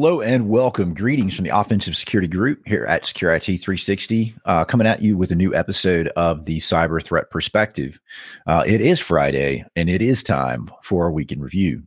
Hello 0.00 0.20
and 0.20 0.48
welcome. 0.48 0.94
Greetings 0.94 1.34
from 1.34 1.44
the 1.44 1.58
Offensive 1.58 1.96
Security 1.96 2.28
Group 2.28 2.60
here 2.64 2.84
at 2.84 3.02
SecurIT360, 3.02 4.32
uh, 4.44 4.64
coming 4.64 4.86
at 4.86 5.02
you 5.02 5.16
with 5.16 5.32
a 5.32 5.34
new 5.34 5.52
episode 5.52 6.06
of 6.14 6.44
the 6.44 6.58
Cyber 6.58 7.02
Threat 7.02 7.30
Perspective. 7.30 8.00
Uh, 8.46 8.62
it 8.64 8.80
is 8.80 9.00
Friday 9.00 9.64
and 9.74 9.90
it 9.90 10.00
is 10.00 10.22
time 10.22 10.70
for 10.84 11.06
our 11.06 11.10
week 11.10 11.32
in 11.32 11.40
review. 11.40 11.82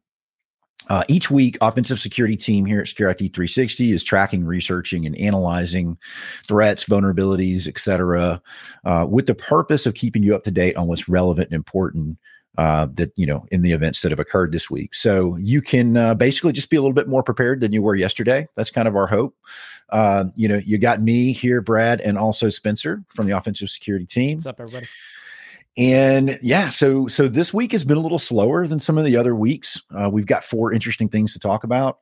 Uh, 0.89 1.05
each 1.07 1.31
week, 1.31 1.57
offensive 1.61 2.01
security 2.01 2.35
team 2.35 2.65
here 2.65 2.81
at 2.81 2.87
SecurIT360 2.87 3.93
is 3.93 4.03
tracking, 4.03 4.43
researching, 4.43 5.05
and 5.05 5.17
analyzing 5.17 5.97
threats, 6.49 6.83
vulnerabilities, 6.83 7.65
etc., 7.65 8.41
uh, 8.83 9.05
with 9.09 9.25
the 9.25 9.35
purpose 9.35 9.85
of 9.85 9.93
keeping 9.93 10.21
you 10.21 10.35
up 10.35 10.43
to 10.43 10.51
date 10.51 10.75
on 10.75 10.87
what's 10.87 11.07
relevant 11.07 11.47
and 11.47 11.55
important 11.55 12.17
uh, 12.57 12.87
that 12.93 13.11
you 13.15 13.25
know 13.25 13.45
in 13.51 13.61
the 13.61 13.71
events 13.71 14.01
that 14.01 14.11
have 14.11 14.19
occurred 14.19 14.51
this 14.51 14.69
week. 14.69 14.93
So 14.93 15.35
you 15.37 15.61
can 15.61 15.97
uh, 15.97 16.15
basically 16.15 16.53
just 16.53 16.69
be 16.69 16.77
a 16.77 16.81
little 16.81 16.93
bit 16.93 17.07
more 17.07 17.23
prepared 17.23 17.61
than 17.61 17.73
you 17.73 17.81
were 17.81 17.95
yesterday. 17.95 18.47
That's 18.55 18.69
kind 18.69 18.87
of 18.87 18.95
our 18.95 19.07
hope. 19.07 19.35
Uh, 19.89 20.25
you 20.35 20.47
know, 20.47 20.61
you 20.65 20.77
got 20.77 21.01
me 21.01 21.33
here, 21.33 21.61
Brad, 21.61 22.01
and 22.01 22.17
also 22.17 22.49
Spencer 22.49 23.03
from 23.09 23.27
the 23.27 23.37
offensive 23.37 23.69
security 23.69 24.05
team. 24.05 24.37
What's 24.37 24.45
up, 24.45 24.59
everybody? 24.59 24.87
And 25.77 26.37
yeah, 26.41 26.69
so 26.69 27.07
so 27.07 27.27
this 27.27 27.53
week 27.53 27.71
has 27.71 27.85
been 27.85 27.97
a 27.97 28.01
little 28.01 28.19
slower 28.19 28.67
than 28.67 28.79
some 28.79 28.97
of 28.97 29.05
the 29.05 29.15
other 29.15 29.35
weeks. 29.35 29.81
Uh, 29.95 30.09
we've 30.09 30.25
got 30.25 30.43
four 30.43 30.73
interesting 30.73 31.07
things 31.07 31.33
to 31.33 31.39
talk 31.39 31.63
about. 31.63 31.99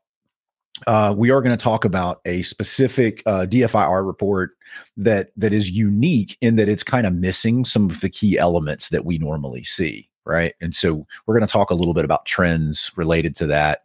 Uh, 0.87 1.13
we 1.15 1.29
are 1.29 1.41
going 1.41 1.55
to 1.55 1.61
talk 1.61 1.85
about 1.85 2.21
a 2.25 2.41
specific 2.43 3.21
uh, 3.25 3.45
DFIR 3.45 4.05
report 4.05 4.51
that 4.97 5.29
that 5.37 5.53
is 5.53 5.69
unique 5.69 6.37
in 6.41 6.55
that 6.55 6.69
it's 6.69 6.83
kind 6.83 7.05
of 7.05 7.13
missing 7.13 7.65
some 7.65 7.89
of 7.89 7.99
the 7.99 8.09
key 8.09 8.37
elements 8.37 8.89
that 8.89 9.05
we 9.05 9.17
normally 9.17 9.63
see 9.63 10.08
right? 10.29 10.53
And 10.61 10.75
so 10.75 11.05
we're 11.25 11.37
going 11.37 11.47
to 11.47 11.51
talk 11.51 11.71
a 11.71 11.75
little 11.75 11.93
bit 11.93 12.05
about 12.05 12.25
trends 12.25 12.91
related 12.95 13.35
to 13.37 13.47
that. 13.47 13.83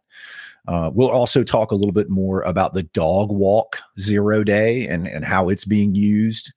Uh, 0.67 0.89
we'll 0.93 1.11
also 1.11 1.43
talk 1.43 1.71
a 1.71 1.75
little 1.75 1.91
bit 1.91 2.09
more 2.09 2.41
about 2.43 2.73
the 2.73 2.83
dog 2.83 3.29
walk 3.29 3.79
zero 3.99 4.43
day 4.43 4.87
and, 4.87 5.07
and 5.07 5.25
how 5.25 5.49
it's 5.49 5.65
being 5.65 5.93
used. 5.93 6.53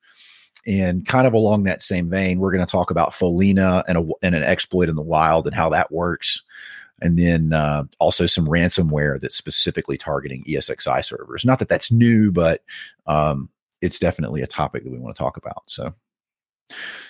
And 0.66 1.06
kind 1.06 1.26
of 1.26 1.32
along 1.32 1.62
that 1.62 1.82
same 1.82 2.10
vein, 2.10 2.38
we're 2.38 2.52
going 2.52 2.64
to 2.64 2.70
talk 2.70 2.90
about 2.90 3.10
Follina 3.10 3.84
and, 3.88 3.98
a, 3.98 4.08
and 4.22 4.34
an 4.34 4.44
exploit 4.44 4.88
in 4.88 4.96
the 4.96 5.02
wild 5.02 5.46
and 5.46 5.54
how 5.54 5.70
that 5.70 5.90
works. 5.90 6.42
And 7.00 7.18
then 7.18 7.52
uh, 7.52 7.84
also 8.00 8.26
some 8.26 8.46
ransomware 8.46 9.20
that's 9.20 9.36
specifically 9.36 9.96
targeting 9.96 10.44
ESXi 10.44 11.04
servers. 11.04 11.44
Not 11.44 11.58
that 11.60 11.68
that's 11.68 11.92
new, 11.92 12.32
but 12.32 12.62
um, 13.06 13.48
it's 13.80 13.98
definitely 13.98 14.42
a 14.42 14.46
topic 14.46 14.84
that 14.84 14.90
we 14.90 14.98
want 14.98 15.14
to 15.14 15.22
talk 15.22 15.36
about. 15.36 15.62
So, 15.66 15.94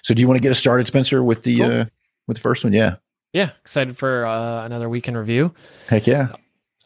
so 0.03 0.15
do 0.15 0.21
you 0.21 0.29
want 0.29 0.37
to 0.37 0.43
get 0.43 0.51
us 0.51 0.59
started, 0.59 0.87
Spencer, 0.87 1.25
with 1.25 1.43
the 1.43 1.59
cool. 1.59 1.73
uh, 1.73 1.85
with 2.29 2.37
the 2.37 2.41
first 2.41 2.63
one. 2.63 2.73
Yeah. 2.73 2.97
Yeah. 3.33 3.51
Excited 3.63 3.97
for 3.97 4.25
uh, 4.25 4.65
another 4.65 4.89
weekend 4.89 5.17
review. 5.17 5.53
Heck 5.89 6.07
yeah. 6.07 6.29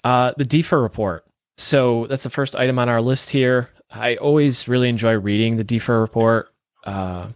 Uh, 0.02 0.32
the 0.38 0.44
DFIR 0.44 0.82
report. 0.82 1.26
So 1.58 2.06
that's 2.06 2.22
the 2.22 2.30
first 2.30 2.56
item 2.56 2.78
on 2.78 2.88
our 2.88 3.02
list 3.02 3.28
here. 3.28 3.68
I 3.90 4.16
always 4.16 4.66
really 4.66 4.88
enjoy 4.88 5.18
reading 5.18 5.56
the 5.56 5.64
DFIR 5.64 6.00
report. 6.00 6.48
Uh, 6.84 7.28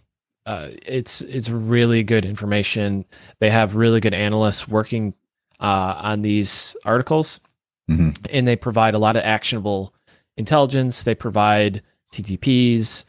uh, 0.45 0.69
it's 0.85 1.21
it's 1.21 1.49
really 1.49 2.03
good 2.03 2.25
information. 2.25 3.05
They 3.39 3.49
have 3.49 3.75
really 3.75 3.99
good 3.99 4.13
analysts 4.13 4.67
working 4.67 5.13
uh, 5.59 5.95
on 5.97 6.21
these 6.21 6.75
articles, 6.85 7.39
mm-hmm. 7.89 8.11
and 8.31 8.47
they 8.47 8.55
provide 8.55 8.93
a 8.93 8.99
lot 8.99 9.15
of 9.15 9.23
actionable 9.23 9.93
intelligence. 10.37 11.03
They 11.03 11.15
provide 11.15 11.83
TTPs. 12.13 13.03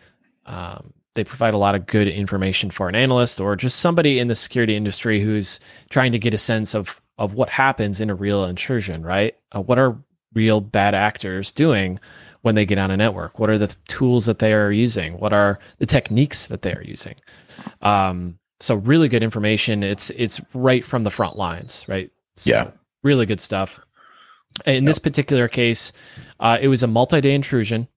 Um, 0.47 0.93
they 1.19 1.25
provide 1.25 1.53
a 1.53 1.59
lot 1.59 1.75
of 1.75 1.85
good 1.87 2.07
information 2.07 2.71
for 2.71 2.89
an 2.89 2.95
analyst 2.95 3.41
or 3.41 3.57
just 3.57 3.81
somebody 3.81 4.21
in 4.21 4.29
the 4.29 4.37
security 4.37 4.77
industry 4.77 5.21
who's 5.21 5.59
trying 5.91 6.13
to 6.13 6.19
get 6.19 6.33
a 6.33 6.39
sense 6.39 6.77
of 6.77 7.03
of 7.19 7.35
what 7.35 7.49
happens 7.49 8.01
in 8.01 8.09
a 8.09 8.15
real 8.15 8.45
intrusion, 8.45 9.03
right? 9.03 9.37
Uh, 9.51 9.61
what 9.61 9.81
are 9.81 9.99
real 10.33 10.61
bad 10.61 10.95
actors 10.95 11.51
doing 11.51 11.99
when 12.43 12.55
they 12.55 12.65
get 12.65 12.79
on 12.79 12.93
a 12.93 12.97
network? 12.97 13.41
What 13.41 13.51
are 13.51 13.59
the 13.59 13.77
tools 13.89 14.27
that 14.27 14.39
they 14.39 14.53
are 14.53 14.71
using? 14.71 15.19
What 15.19 15.33
are 15.33 15.59
the 15.79 15.87
techniques 15.87 16.47
that 16.47 16.63
they 16.63 16.73
are 16.73 16.85
using? 16.85 17.17
Um, 17.83 18.39
so 18.61 18.77
really 18.77 19.09
good 19.09 19.25
information. 19.25 19.83
It's 19.83 20.11
it's 20.11 20.41
right 20.55 20.85
from 20.85 21.03
the 21.03 21.11
front 21.11 21.37
lines, 21.37 21.85
right? 21.89 22.13
So 22.37 22.51
yeah, 22.51 22.71
really 23.03 23.27
good 23.27 23.41
stuff. 23.41 23.81
In 24.67 24.85
yep. 24.85 24.85
this 24.85 25.01
particular 25.01 25.49
case, 25.49 25.91
uh, 26.39 26.59
it 26.61 26.69
was 26.69 26.85
a 26.85 26.87
multi-day 26.87 27.35
intrusion, 27.35 27.89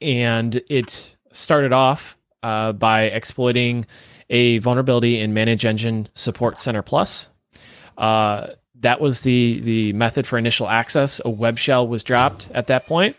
and 0.00 0.62
it 0.70 1.13
started 1.34 1.72
off 1.72 2.16
uh, 2.42 2.72
by 2.72 3.04
exploiting 3.04 3.86
a 4.30 4.58
vulnerability 4.58 5.20
in 5.20 5.34
ManageEngine 5.34 6.08
SupportCenter 6.14 6.84
Plus. 6.84 7.28
Uh, 7.96 8.48
that 8.80 9.00
was 9.00 9.22
the 9.22 9.60
the 9.60 9.92
method 9.94 10.26
for 10.26 10.38
initial 10.38 10.68
access. 10.68 11.20
A 11.24 11.30
web 11.30 11.58
shell 11.58 11.86
was 11.86 12.04
dropped 12.04 12.50
at 12.52 12.66
that 12.66 12.86
point. 12.86 13.16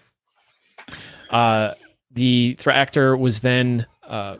Uh, 1.29 1.73
the 2.11 2.53
threat 2.59 2.77
actor 2.77 3.17
was 3.17 3.39
then 3.39 3.85
uh, 4.07 4.37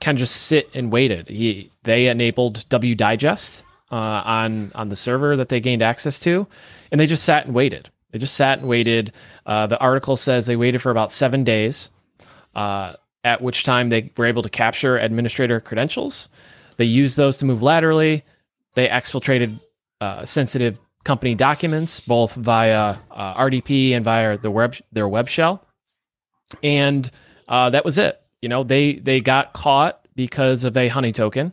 kind 0.00 0.16
of 0.16 0.20
just 0.20 0.36
sit 0.36 0.68
and 0.74 0.92
waited. 0.92 1.28
He 1.28 1.70
they 1.82 2.06
enabled 2.06 2.68
WDigest 2.68 3.62
uh, 3.90 3.94
on 3.94 4.72
on 4.74 4.88
the 4.88 4.96
server 4.96 5.36
that 5.36 5.48
they 5.48 5.60
gained 5.60 5.82
access 5.82 6.20
to, 6.20 6.46
and 6.92 7.00
they 7.00 7.06
just 7.06 7.24
sat 7.24 7.46
and 7.46 7.54
waited. 7.54 7.90
They 8.12 8.18
just 8.18 8.34
sat 8.34 8.60
and 8.60 8.68
waited. 8.68 9.12
Uh, 9.44 9.66
the 9.66 9.78
article 9.80 10.16
says 10.16 10.46
they 10.46 10.56
waited 10.56 10.80
for 10.80 10.90
about 10.90 11.10
seven 11.10 11.44
days 11.44 11.90
uh, 12.58 12.96
at 13.22 13.40
which 13.40 13.62
time 13.62 13.88
they 13.88 14.10
were 14.16 14.26
able 14.26 14.42
to 14.42 14.48
capture 14.48 14.98
administrator 14.98 15.60
credentials. 15.60 16.28
They 16.76 16.86
used 16.86 17.16
those 17.16 17.38
to 17.38 17.44
move 17.44 17.62
laterally. 17.62 18.24
They 18.74 18.88
exfiltrated 18.88 19.60
uh, 20.00 20.24
sensitive 20.24 20.80
company 21.04 21.34
documents, 21.34 22.00
both 22.00 22.34
via 22.34 22.96
uh, 23.10 23.34
RDP 23.34 23.92
and 23.92 24.04
via 24.04 24.38
the 24.38 24.50
web 24.50 24.76
their 24.92 25.08
web 25.08 25.28
shell, 25.28 25.64
and 26.62 27.08
uh, 27.48 27.70
that 27.70 27.84
was 27.84 27.96
it. 27.96 28.20
You 28.42 28.48
know, 28.48 28.64
they 28.64 28.94
they 28.94 29.20
got 29.20 29.52
caught 29.52 30.06
because 30.16 30.64
of 30.64 30.76
a 30.76 30.88
honey 30.88 31.12
token 31.12 31.52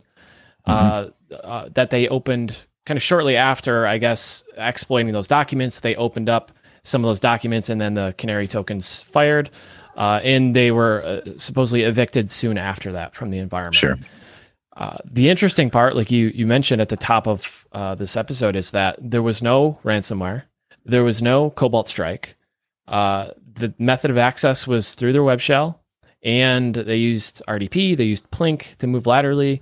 uh, 0.65 1.03
mm-hmm. 1.03 1.35
uh, 1.43 1.69
that 1.75 1.91
they 1.91 2.07
opened 2.07 2.57
kind 2.85 2.97
of 2.97 3.03
shortly 3.03 3.35
after, 3.35 3.85
I 3.85 3.99
guess, 3.99 4.43
exploiting 4.57 5.13
those 5.13 5.27
documents. 5.27 5.79
They 5.81 5.95
opened 5.95 6.29
up 6.29 6.51
some 6.83 7.03
of 7.03 7.09
those 7.09 7.19
documents, 7.19 7.69
and 7.69 7.79
then 7.79 7.93
the 7.93 8.15
canary 8.17 8.47
tokens 8.47 9.01
fired. 9.03 9.49
Uh, 9.95 10.19
and 10.23 10.55
they 10.55 10.71
were 10.71 11.01
uh, 11.03 11.21
supposedly 11.37 11.83
evicted 11.83 12.29
soon 12.29 12.57
after 12.57 12.91
that 12.91 13.15
from 13.15 13.29
the 13.29 13.37
environment. 13.37 13.75
Sure. 13.75 13.97
Uh, 14.75 14.97
the 15.05 15.29
interesting 15.29 15.69
part, 15.69 15.95
like 15.95 16.11
you 16.11 16.27
you 16.27 16.45
mentioned 16.45 16.81
at 16.81 16.89
the 16.89 16.97
top 16.97 17.27
of 17.27 17.65
uh, 17.71 17.95
this 17.95 18.17
episode, 18.17 18.57
is 18.57 18.71
that 18.71 18.97
there 18.99 19.21
was 19.21 19.41
no 19.41 19.79
ransomware, 19.83 20.43
there 20.85 21.03
was 21.03 21.21
no 21.21 21.49
Cobalt 21.49 21.87
Strike. 21.87 22.35
Uh, 22.87 23.29
the 23.53 23.73
method 23.79 24.11
of 24.11 24.17
access 24.17 24.67
was 24.67 24.93
through 24.93 25.13
their 25.13 25.23
web 25.23 25.39
shell, 25.39 25.81
and 26.21 26.75
they 26.75 26.97
used 26.97 27.41
RDP, 27.47 27.95
they 27.95 28.03
used 28.03 28.29
Plink 28.31 28.75
to 28.77 28.87
move 28.87 29.07
laterally. 29.07 29.61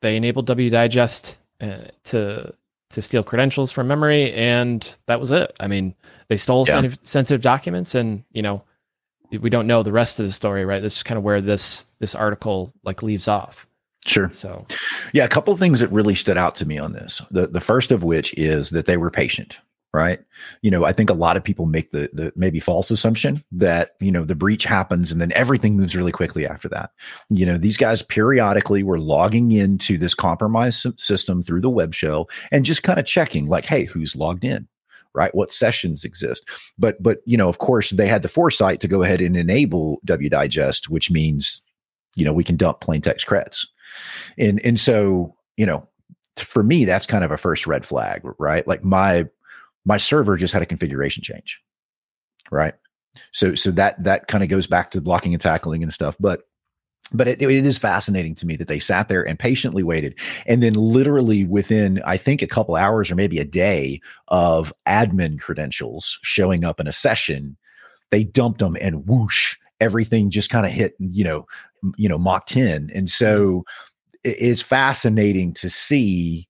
They 0.00 0.16
enabled 0.16 0.46
WDigest 0.48 1.38
uh, 1.60 1.88
to 2.04 2.54
to 2.90 3.02
steal 3.02 3.24
credentials 3.24 3.72
from 3.72 3.88
memory, 3.88 4.32
and 4.32 4.96
that 5.06 5.18
was 5.18 5.32
it. 5.32 5.52
I 5.58 5.66
mean, 5.66 5.96
they 6.28 6.36
stole 6.36 6.66
yeah. 6.68 6.88
sensitive 7.02 7.42
documents, 7.42 7.96
and 7.96 8.22
you 8.30 8.42
know 8.42 8.62
we 9.40 9.50
don't 9.50 9.66
know 9.66 9.82
the 9.82 9.92
rest 9.92 10.20
of 10.20 10.26
the 10.26 10.32
story, 10.32 10.64
right? 10.64 10.82
This 10.82 10.98
is 10.98 11.02
kind 11.02 11.18
of 11.18 11.24
where 11.24 11.40
this 11.40 11.84
this 11.98 12.14
article 12.14 12.72
like 12.84 13.02
leaves 13.02 13.28
off. 13.28 13.66
Sure. 14.06 14.30
So, 14.32 14.66
yeah, 15.12 15.24
a 15.24 15.28
couple 15.28 15.52
of 15.52 15.60
things 15.60 15.80
that 15.80 15.88
really 15.88 16.16
stood 16.16 16.36
out 16.36 16.54
to 16.56 16.66
me 16.66 16.78
on 16.78 16.92
this. 16.92 17.22
The 17.30 17.46
the 17.46 17.60
first 17.60 17.92
of 17.92 18.02
which 18.02 18.34
is 18.34 18.70
that 18.70 18.86
they 18.86 18.96
were 18.96 19.10
patient, 19.10 19.60
right? 19.94 20.20
You 20.60 20.72
know, 20.72 20.84
I 20.84 20.92
think 20.92 21.08
a 21.08 21.14
lot 21.14 21.36
of 21.36 21.44
people 21.44 21.66
make 21.66 21.92
the 21.92 22.10
the 22.12 22.32
maybe 22.34 22.58
false 22.58 22.90
assumption 22.90 23.44
that, 23.52 23.92
you 24.00 24.10
know, 24.10 24.24
the 24.24 24.34
breach 24.34 24.64
happens 24.64 25.12
and 25.12 25.20
then 25.20 25.32
everything 25.32 25.76
moves 25.76 25.94
really 25.94 26.10
quickly 26.10 26.46
after 26.46 26.68
that. 26.70 26.90
You 27.28 27.46
know, 27.46 27.58
these 27.58 27.76
guys 27.76 28.02
periodically 28.02 28.82
were 28.82 28.98
logging 28.98 29.52
into 29.52 29.98
this 29.98 30.14
compromised 30.14 30.98
system 31.00 31.42
through 31.42 31.60
the 31.60 31.70
web 31.70 31.94
shell 31.94 32.28
and 32.50 32.64
just 32.64 32.82
kind 32.82 32.98
of 32.98 33.06
checking 33.06 33.46
like, 33.46 33.66
hey, 33.66 33.84
who's 33.84 34.16
logged 34.16 34.44
in? 34.44 34.66
Right? 35.14 35.34
What 35.34 35.52
sessions 35.52 36.04
exist? 36.04 36.48
But 36.78 37.02
but 37.02 37.18
you 37.24 37.36
know, 37.36 37.48
of 37.48 37.58
course, 37.58 37.90
they 37.90 38.06
had 38.06 38.22
the 38.22 38.28
foresight 38.28 38.80
to 38.80 38.88
go 38.88 39.02
ahead 39.02 39.20
and 39.20 39.36
enable 39.36 40.00
WDigest, 40.06 40.88
which 40.88 41.10
means 41.10 41.62
you 42.16 42.24
know 42.24 42.32
we 42.32 42.44
can 42.44 42.56
dump 42.56 42.80
plain 42.80 43.00
text 43.00 43.26
creds, 43.26 43.66
and 44.38 44.60
and 44.64 44.78
so 44.78 45.34
you 45.56 45.66
know, 45.66 45.86
for 46.36 46.62
me, 46.62 46.84
that's 46.84 47.06
kind 47.06 47.24
of 47.24 47.30
a 47.30 47.38
first 47.38 47.66
red 47.66 47.84
flag, 47.84 48.22
right? 48.38 48.66
Like 48.66 48.84
my 48.84 49.26
my 49.84 49.96
server 49.96 50.36
just 50.36 50.52
had 50.52 50.62
a 50.62 50.66
configuration 50.66 51.22
change, 51.22 51.60
right? 52.50 52.74
So 53.32 53.54
so 53.54 53.70
that 53.72 54.02
that 54.04 54.28
kind 54.28 54.42
of 54.42 54.50
goes 54.50 54.66
back 54.66 54.90
to 54.92 55.00
blocking 55.00 55.34
and 55.34 55.40
tackling 55.40 55.82
and 55.82 55.92
stuff, 55.92 56.16
but 56.18 56.42
but 57.12 57.28
it, 57.28 57.42
it 57.42 57.66
is 57.66 57.78
fascinating 57.78 58.34
to 58.36 58.46
me 58.46 58.56
that 58.56 58.68
they 58.68 58.78
sat 58.78 59.08
there 59.08 59.22
and 59.22 59.38
patiently 59.38 59.82
waited 59.82 60.18
and 60.46 60.62
then 60.62 60.74
literally 60.74 61.44
within 61.44 62.00
i 62.04 62.16
think 62.16 62.42
a 62.42 62.46
couple 62.46 62.76
hours 62.76 63.10
or 63.10 63.14
maybe 63.14 63.38
a 63.38 63.44
day 63.44 64.00
of 64.28 64.72
admin 64.86 65.40
credentials 65.40 66.18
showing 66.22 66.64
up 66.64 66.80
in 66.80 66.86
a 66.86 66.92
session 66.92 67.56
they 68.10 68.24
dumped 68.24 68.60
them 68.60 68.76
and 68.80 69.06
whoosh 69.06 69.56
everything 69.80 70.30
just 70.30 70.50
kind 70.50 70.66
of 70.66 70.72
hit 70.72 70.94
you 70.98 71.24
know 71.24 71.46
you 71.96 72.08
know 72.08 72.18
mach 72.18 72.46
10 72.46 72.90
and 72.94 73.10
so 73.10 73.64
it's 74.24 74.62
fascinating 74.62 75.52
to 75.52 75.68
see 75.68 76.48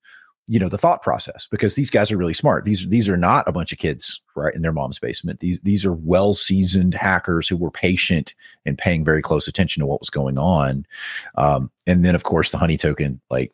you 0.49 0.59
know 0.59 0.69
the 0.69 0.79
thought 0.79 1.03
process 1.03 1.47
because 1.51 1.75
these 1.75 1.91
guys 1.91 2.11
are 2.11 2.17
really 2.17 2.35
smart. 2.35 2.65
These 2.65 2.89
these 2.89 3.09
are 3.09 3.17
not 3.17 3.47
a 3.47 3.53
bunch 3.53 3.73
of 3.73 3.79
kids 3.79 4.21
right 4.35 4.55
in 4.55 4.63
their 4.63 4.73
mom's 4.73 4.99
basement. 4.99 5.41
These 5.41 5.61
these 5.61 5.85
are 5.85 5.93
well 5.93 6.35
seasoned 6.35 6.95
hackers 6.95 7.49
who 7.49 7.57
were 7.57 7.71
patient 7.71 8.35
and 8.67 8.77
paying 8.77 9.05
very 9.05 9.23
close 9.23 9.47
attention 9.47 9.81
to 9.81 9.87
what 9.87 10.01
was 10.01 10.11
going 10.11 10.39
on. 10.39 10.85
Um, 11.37 11.71
and 11.87 12.05
then 12.05 12.15
of 12.15 12.25
course 12.25 12.51
the 12.51 12.59
honey 12.59 12.77
token 12.77 13.21
like 13.31 13.53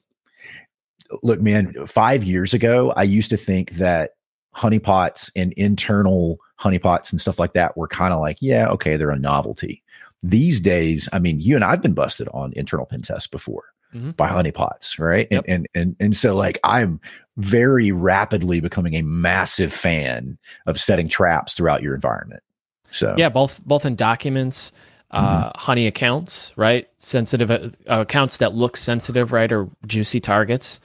look 1.23 1.41
man 1.41 1.73
5 1.87 2.25
years 2.25 2.53
ago 2.53 2.93
i 2.95 3.03
used 3.03 3.31
to 3.31 3.39
think 3.39 3.71
that 3.73 4.11
honeypots 4.55 5.31
and 5.35 5.55
internal 5.55 6.39
honeypots 6.61 7.11
and 7.11 7.21
stuff 7.21 7.39
like 7.39 7.55
that 7.55 7.77
were 7.79 7.89
kind 7.89 8.13
of 8.13 8.21
like 8.21 8.37
yeah 8.41 8.69
okay 8.69 8.97
they're 8.97 9.11
a 9.11 9.19
novelty. 9.19 9.83
These 10.23 10.61
days 10.61 11.09
i 11.13 11.19
mean 11.19 11.41
you 11.41 11.55
and 11.55 11.65
i've 11.65 11.81
been 11.81 11.95
busted 11.95 12.29
on 12.35 12.53
internal 12.55 12.85
pen 12.85 13.03
tests 13.03 13.27
before 13.27 13.65
mm-hmm. 13.95 14.11
by 14.11 14.29
honeypots, 14.29 14.99
right? 14.99 15.29
Yep. 15.31 15.45
And, 15.49 15.69
and 15.75 15.87
and 15.87 15.97
and 16.01 16.17
so 16.17 16.35
like 16.35 16.59
I'm 16.65 17.01
very 17.37 17.93
rapidly 17.93 18.61
becoming 18.61 18.95
a 18.95 19.03
massive 19.03 19.73
fan 19.73 20.39
of 20.67 20.81
setting 20.81 21.09
traps 21.09 21.55
throughout 21.55 21.83
your 21.83 21.95
environment. 21.95 22.43
So 22.91 23.15
yeah, 23.17 23.29
both 23.29 23.65
both 23.65 23.85
in 23.85 23.97
documents, 23.97 24.73
uh, 25.11 25.45
mm-hmm. 25.45 25.59
honey 25.59 25.87
accounts, 25.87 26.53
right? 26.57 26.89
Sensitive 26.99 27.51
uh, 27.51 27.71
accounts 27.87 28.39
that 28.39 28.55
look 28.55 28.77
sensitive, 28.77 29.33
right, 29.33 29.53
or 29.53 29.69
juicy 29.87 30.21
targets. 30.21 30.81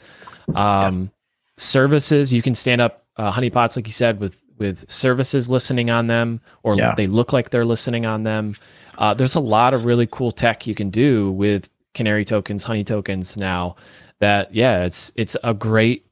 Um, 0.56 1.04
yeah. 1.04 1.08
Services 1.56 2.34
you 2.34 2.42
can 2.42 2.56
stand 2.56 2.82
up 2.82 3.06
uh, 3.18 3.32
honeypots, 3.32 3.76
like 3.76 3.88
you 3.88 3.94
said, 3.94 4.20
with 4.20 4.40
with 4.58 4.90
services 4.90 5.50
listening 5.50 5.90
on 5.90 6.08
them, 6.08 6.42
or 6.62 6.76
yeah. 6.76 6.94
they 6.96 7.08
look 7.08 7.34
like 7.34 7.50
they're 7.50 7.66
listening 7.66 8.06
on 8.06 8.24
them. 8.24 8.56
Uh, 8.98 9.14
there's 9.14 9.36
a 9.36 9.40
lot 9.40 9.74
of 9.74 9.86
really 9.86 10.08
cool 10.10 10.32
tech 10.32 10.68
you 10.68 10.76
can 10.76 10.90
do 10.90 11.32
with 11.32 11.70
canary 11.94 12.26
tokens, 12.26 12.64
honey 12.64 12.84
tokens 12.84 13.38
now 13.38 13.76
that 14.20 14.54
yeah, 14.54 14.86
it's 14.86 15.12
it's 15.16 15.36
a 15.44 15.54
great 15.54 16.06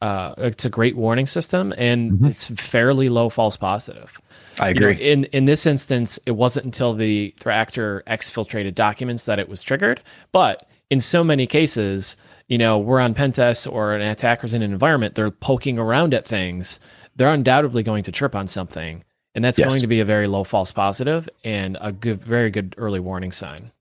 uh, 0.00 0.34
it's 0.38 0.64
a 0.64 0.70
great 0.70 0.96
warning 0.96 1.26
system 1.26 1.74
and 1.76 2.12
mm-hmm. 2.12 2.26
it's 2.26 2.46
fairly 2.46 3.08
low 3.08 3.28
false 3.28 3.56
positive. 3.56 4.20
I 4.60 4.70
agree. 4.70 4.92
You 4.92 4.94
know, 4.94 5.00
in 5.00 5.24
in 5.24 5.44
this 5.46 5.66
instance, 5.66 6.18
it 6.26 6.32
wasn't 6.32 6.66
until 6.66 6.94
the 6.94 7.34
threat 7.40 7.56
actor 7.56 8.02
exfiltrated 8.06 8.74
documents 8.74 9.24
that 9.24 9.38
it 9.38 9.48
was 9.48 9.62
triggered, 9.62 10.00
but 10.32 10.68
in 10.90 11.00
so 11.00 11.22
many 11.22 11.46
cases, 11.46 12.16
you 12.48 12.58
know, 12.58 12.78
we're 12.78 13.00
on 13.00 13.14
pen 13.14 13.32
tests 13.32 13.66
or 13.66 13.94
an 13.94 14.02
attacker's 14.02 14.54
in 14.54 14.62
an 14.62 14.72
environment, 14.72 15.14
they're 15.14 15.30
poking 15.30 15.78
around 15.78 16.14
at 16.14 16.24
things. 16.24 16.80
They're 17.16 17.32
undoubtedly 17.32 17.82
going 17.82 18.04
to 18.04 18.12
trip 18.12 18.34
on 18.34 18.46
something, 18.46 19.04
and 19.34 19.44
that's 19.44 19.58
yes. 19.58 19.68
going 19.68 19.80
to 19.80 19.88
be 19.88 20.00
a 20.00 20.04
very 20.04 20.28
low 20.28 20.44
false 20.44 20.70
positive 20.70 21.28
and 21.42 21.76
a 21.80 21.90
good, 21.90 22.22
very 22.22 22.50
good 22.50 22.74
early 22.78 23.00
warning 23.00 23.32
sign. 23.32 23.72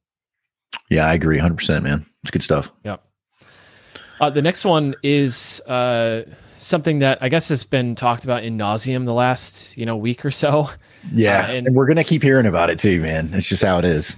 Yeah, 0.89 1.07
I 1.07 1.13
agree 1.13 1.39
100%, 1.39 1.83
man. 1.83 2.05
It's 2.23 2.31
good 2.31 2.43
stuff. 2.43 2.73
Yep. 2.83 3.03
Uh, 4.19 4.29
the 4.29 4.41
next 4.41 4.65
one 4.65 4.95
is 5.03 5.61
uh, 5.61 6.23
something 6.57 6.99
that 6.99 7.19
I 7.21 7.29
guess 7.29 7.49
has 7.49 7.63
been 7.63 7.95
talked 7.95 8.23
about 8.23 8.43
in 8.43 8.57
nauseum 8.57 9.05
the 9.05 9.13
last 9.13 9.77
you 9.77 9.85
know 9.85 9.95
week 9.95 10.25
or 10.25 10.31
so. 10.31 10.69
Yeah, 11.13 11.45
uh, 11.45 11.51
and, 11.51 11.67
and, 11.67 11.75
we're 11.75 11.85
gonna 11.85 12.03
keep 12.03 12.23
hearing 12.23 12.47
about 12.47 12.69
it 12.69 12.79
too, 12.79 12.99
man. 12.99 13.31
It's 13.33 13.47
just 13.47 13.63
how 13.63 13.77
it 13.77 13.85
is. 13.85 14.17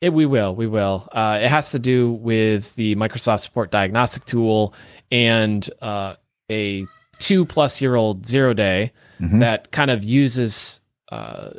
It, 0.00 0.12
we 0.12 0.26
will, 0.26 0.54
we 0.54 0.66
will. 0.66 1.08
Uh, 1.12 1.38
it 1.42 1.48
has 1.48 1.70
to 1.70 1.78
do 1.78 2.12
with 2.12 2.74
the 2.74 2.96
Microsoft 2.96 3.40
Support 3.40 3.70
Diagnostic 3.70 4.24
Tool 4.24 4.74
and 5.12 5.68
uh, 5.80 6.16
a 6.50 6.86
two 7.18 7.44
plus 7.44 7.80
year 7.80 7.94
old 7.94 8.26
zero 8.26 8.52
day 8.52 8.92
mm-hmm. 9.20 9.38
that 9.38 9.70
kind 9.70 9.90
of 9.90 10.02
uses 10.02 10.80
uh, 11.10 11.50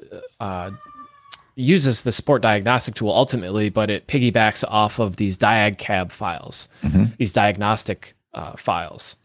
uses 1.55 2.03
the 2.03 2.11
sport 2.11 2.41
diagnostic 2.41 2.95
tool 2.95 3.11
ultimately, 3.11 3.69
but 3.69 3.89
it 3.89 4.07
piggybacks 4.07 4.63
off 4.67 4.99
of 4.99 5.15
these 5.15 5.37
diagcab 5.37 6.11
files, 6.11 6.67
mm-hmm. 6.83 7.05
these 7.17 7.33
diagnostic 7.33 8.15
uh, 8.33 8.53
files. 8.53 9.15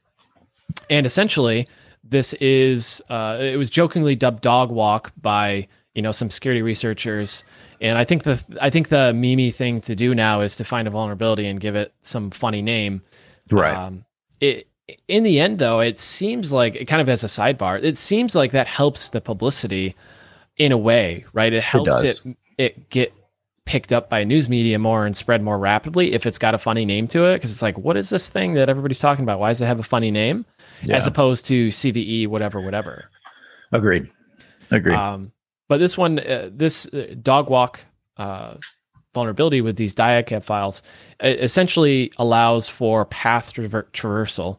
And 0.89 1.07
essentially, 1.07 1.67
this 2.05 2.33
is 2.35 3.03
uh, 3.11 3.39
it 3.41 3.57
was 3.57 3.71
jokingly 3.71 4.15
dubbed 4.15 4.43
dog 4.43 4.71
walk 4.71 5.13
by 5.21 5.69
you 5.95 6.03
know 6.03 6.13
some 6.13 6.31
security 6.31 6.63
researchers. 6.63 7.45
And 7.81 7.99
I 7.99 8.05
think 8.05 8.23
the 8.23 8.43
I 8.61 8.71
think 8.71 8.89
the 8.89 9.13
Mimi 9.13 9.51
thing 9.51 9.81
to 9.83 9.97
do 9.97 10.15
now 10.15 10.41
is 10.41 10.57
to 10.57 10.65
find 10.65 10.87
a 10.87 10.91
vulnerability 10.91 11.47
and 11.47 11.61
give 11.61 11.75
it 11.75 11.93
some 12.03 12.31
funny 12.31 12.63
name. 12.63 13.03
Right. 13.51 13.75
Um, 13.75 14.05
it 14.41 14.69
in 15.09 15.23
the 15.23 15.41
end 15.41 15.59
though, 15.59 15.81
it 15.81 15.99
seems 15.99 16.53
like 16.53 16.77
it 16.77 16.87
kind 16.87 17.03
of 17.03 17.09
as 17.09 17.25
a 17.25 17.29
sidebar, 17.29 17.83
it 17.83 17.97
seems 17.97 18.35
like 18.35 18.53
that 18.53 18.67
helps 18.67 19.09
the 19.09 19.21
publicity 19.21 19.95
in 20.61 20.73
a 20.73 20.79
way, 20.79 21.25
right? 21.33 21.55
It 21.55 21.63
helps 21.63 22.03
it, 22.03 22.21
it, 22.25 22.37
it 22.59 22.91
get 22.91 23.15
picked 23.65 23.95
up 23.95 24.11
by 24.11 24.25
news 24.25 24.47
media 24.47 24.79
more 24.79 25.07
and 25.07 25.17
spread 25.17 25.43
more 25.43 25.59
rapidly 25.59 26.13
if 26.13 26.27
it's 26.27 26.39
got 26.39 26.55
a 26.55 26.59
funny 26.59 26.85
name 26.85 27.07
to 27.07 27.25
it 27.25 27.37
because 27.37 27.51
it's 27.51 27.63
like 27.63 27.79
what 27.79 27.97
is 27.97 28.11
this 28.11 28.29
thing 28.29 28.53
that 28.55 28.69
everybody's 28.69 28.99
talking 28.99 29.23
about? 29.23 29.41
Why 29.41 29.49
does 29.49 29.63
it 29.63 29.67
have 29.67 29.81
a 29.81 29.85
funny 29.85 30.11
name? 30.11 30.45
Yeah. 30.83 30.97
as 30.97 31.07
opposed 31.07 31.47
to 31.47 31.69
cve 31.69 32.29
whatever 32.29 32.61
whatever. 32.61 33.11
Agreed. 33.73 34.11
Agreed. 34.71 34.97
Um, 34.97 35.33
but 35.69 35.79
this 35.79 35.97
one 35.97 36.19
uh, 36.19 36.51
this 36.53 36.87
uh, 36.93 37.15
dog 37.23 37.49
walk 37.49 37.81
uh, 38.19 38.55
vulnerability 39.15 39.63
with 39.63 39.77
these 39.77 39.95
diagcab 39.95 40.45
files 40.45 40.83
essentially 41.23 42.13
allows 42.19 42.69
for 42.69 43.07
path 43.07 43.55
traver- 43.55 43.91
traversal. 43.93 44.59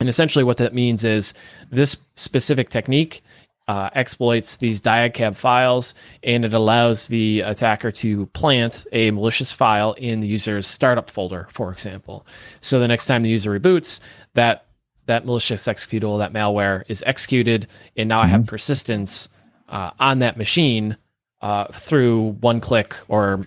And 0.00 0.08
essentially 0.08 0.44
what 0.44 0.56
that 0.56 0.74
means 0.74 1.04
is 1.04 1.34
this 1.70 1.96
specific 2.16 2.68
technique 2.68 3.22
uh, 3.66 3.90
exploits 3.94 4.56
these 4.56 4.80
diagcab 4.80 5.36
files 5.36 5.94
and 6.22 6.44
it 6.44 6.52
allows 6.52 7.08
the 7.08 7.40
attacker 7.40 7.90
to 7.90 8.26
plant 8.26 8.86
a 8.92 9.10
malicious 9.10 9.52
file 9.52 9.92
in 9.94 10.20
the 10.20 10.26
user's 10.26 10.66
startup 10.66 11.08
folder, 11.10 11.48
for 11.50 11.72
example. 11.72 12.26
So 12.60 12.78
the 12.78 12.88
next 12.88 13.06
time 13.06 13.22
the 13.22 13.30
user 13.30 13.58
reboots, 13.58 14.00
that 14.34 14.66
that 15.06 15.26
malicious 15.26 15.64
executable, 15.64 16.18
that 16.18 16.32
malware 16.32 16.84
is 16.88 17.02
executed, 17.06 17.66
and 17.96 18.08
now 18.08 18.20
mm-hmm. 18.20 18.26
I 18.26 18.28
have 18.28 18.40
mm-hmm. 18.42 18.48
persistence 18.48 19.28
uh, 19.68 19.90
on 19.98 20.20
that 20.20 20.36
machine 20.36 20.96
uh, 21.42 21.66
through 21.66 22.36
one 22.40 22.60
click 22.60 22.96
or 23.08 23.46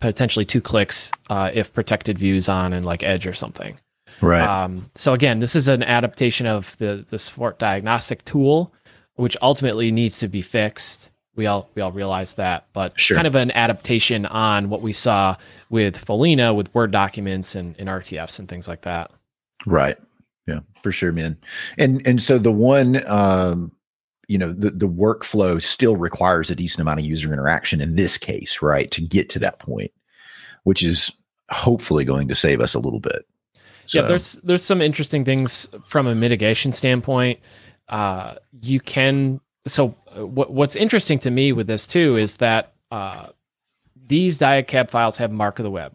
potentially 0.00 0.44
two 0.44 0.60
clicks 0.60 1.12
uh, 1.30 1.50
if 1.54 1.72
protected 1.72 2.18
views 2.18 2.48
on 2.48 2.72
and 2.72 2.84
like 2.84 3.02
Edge 3.02 3.26
or 3.26 3.34
something. 3.34 3.78
Right. 4.20 4.42
Um, 4.42 4.90
so 4.94 5.12
again, 5.12 5.38
this 5.38 5.54
is 5.54 5.68
an 5.68 5.82
adaptation 5.82 6.46
of 6.46 6.76
the 6.78 7.04
the 7.08 7.18
support 7.18 7.58
diagnostic 7.58 8.24
tool 8.24 8.72
which 9.16 9.36
ultimately 9.42 9.90
needs 9.90 10.18
to 10.18 10.28
be 10.28 10.42
fixed. 10.42 11.10
We 11.34 11.46
all 11.46 11.68
we 11.74 11.82
all 11.82 11.92
realize 11.92 12.34
that, 12.34 12.66
but 12.72 12.98
sure. 12.98 13.16
kind 13.16 13.26
of 13.26 13.34
an 13.34 13.50
adaptation 13.50 14.24
on 14.26 14.70
what 14.70 14.80
we 14.80 14.92
saw 14.92 15.36
with 15.68 16.02
Follina 16.02 16.54
with 16.54 16.74
Word 16.74 16.92
documents 16.92 17.54
and, 17.54 17.74
and 17.78 17.88
RTFs 17.88 18.38
and 18.38 18.48
things 18.48 18.68
like 18.68 18.82
that. 18.82 19.10
Right. 19.66 19.98
Yeah, 20.46 20.60
for 20.82 20.92
sure, 20.92 21.12
man. 21.12 21.36
And 21.76 22.06
and 22.06 22.22
so 22.22 22.38
the 22.38 22.52
one 22.52 23.06
um 23.06 23.72
you 24.28 24.38
know 24.38 24.52
the, 24.52 24.70
the 24.70 24.88
workflow 24.88 25.60
still 25.62 25.96
requires 25.96 26.50
a 26.50 26.54
decent 26.54 26.80
amount 26.80 27.00
of 27.00 27.06
user 27.06 27.32
interaction 27.32 27.80
in 27.80 27.96
this 27.96 28.18
case 28.18 28.60
right 28.62 28.90
to 28.90 29.00
get 29.00 29.28
to 29.30 29.38
that 29.38 29.58
point 29.58 29.92
which 30.64 30.82
is 30.82 31.12
hopefully 31.50 32.04
going 32.04 32.28
to 32.28 32.34
save 32.34 32.60
us 32.60 32.74
a 32.74 32.78
little 32.78 33.00
bit 33.00 33.26
so. 33.86 34.00
yeah 34.00 34.08
there's 34.08 34.32
there's 34.44 34.64
some 34.64 34.80
interesting 34.80 35.24
things 35.24 35.68
from 35.84 36.06
a 36.06 36.14
mitigation 36.14 36.72
standpoint 36.72 37.38
uh, 37.88 38.34
you 38.62 38.80
can. 38.80 39.40
So 39.66 39.94
uh, 40.16 40.26
what, 40.26 40.52
what's 40.52 40.76
interesting 40.76 41.18
to 41.20 41.30
me 41.30 41.52
with 41.52 41.66
this 41.66 41.86
too 41.86 42.16
is 42.16 42.36
that 42.38 42.72
uh, 42.90 43.28
these 44.06 44.38
diagcab 44.38 44.90
files 44.90 45.18
have 45.18 45.32
mark 45.32 45.58
of 45.58 45.64
the 45.64 45.70
web. 45.70 45.94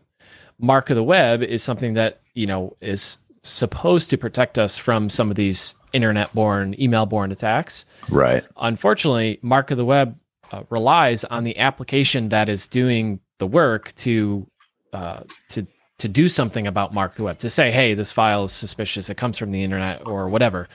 Mark 0.59 0.89
of 0.89 0.95
the 0.95 1.03
web 1.03 1.41
is 1.41 1.63
something 1.63 1.93
that 1.95 2.19
you 2.33 2.47
know 2.47 2.75
is 2.81 3.17
supposed 3.43 4.09
to 4.11 4.17
protect 4.17 4.59
us 4.59 4.77
from 4.77 5.09
some 5.09 5.29
of 5.29 5.35
these 5.35 5.75
internet-born, 5.93 6.79
email-born 6.79 7.31
attacks. 7.31 7.85
Right. 8.09 8.43
Unfortunately, 8.57 9.39
mark 9.41 9.71
of 9.71 9.77
the 9.77 9.85
web 9.85 10.17
uh, 10.51 10.63
relies 10.69 11.23
on 11.23 11.43
the 11.43 11.57
application 11.57 12.29
that 12.29 12.49
is 12.49 12.67
doing 12.67 13.19
the 13.39 13.47
work 13.47 13.93
to 13.95 14.47
uh, 14.93 15.23
to 15.49 15.65
to 15.97 16.07
do 16.07 16.27
something 16.27 16.65
about 16.65 16.93
mark 16.93 17.13
the 17.13 17.23
web 17.23 17.39
to 17.39 17.49
say, 17.49 17.71
hey, 17.71 17.93
this 17.93 18.11
file 18.11 18.45
is 18.45 18.51
suspicious. 18.51 19.09
It 19.09 19.17
comes 19.17 19.37
from 19.37 19.51
the 19.51 19.63
internet 19.63 20.05
or 20.07 20.29
whatever. 20.29 20.67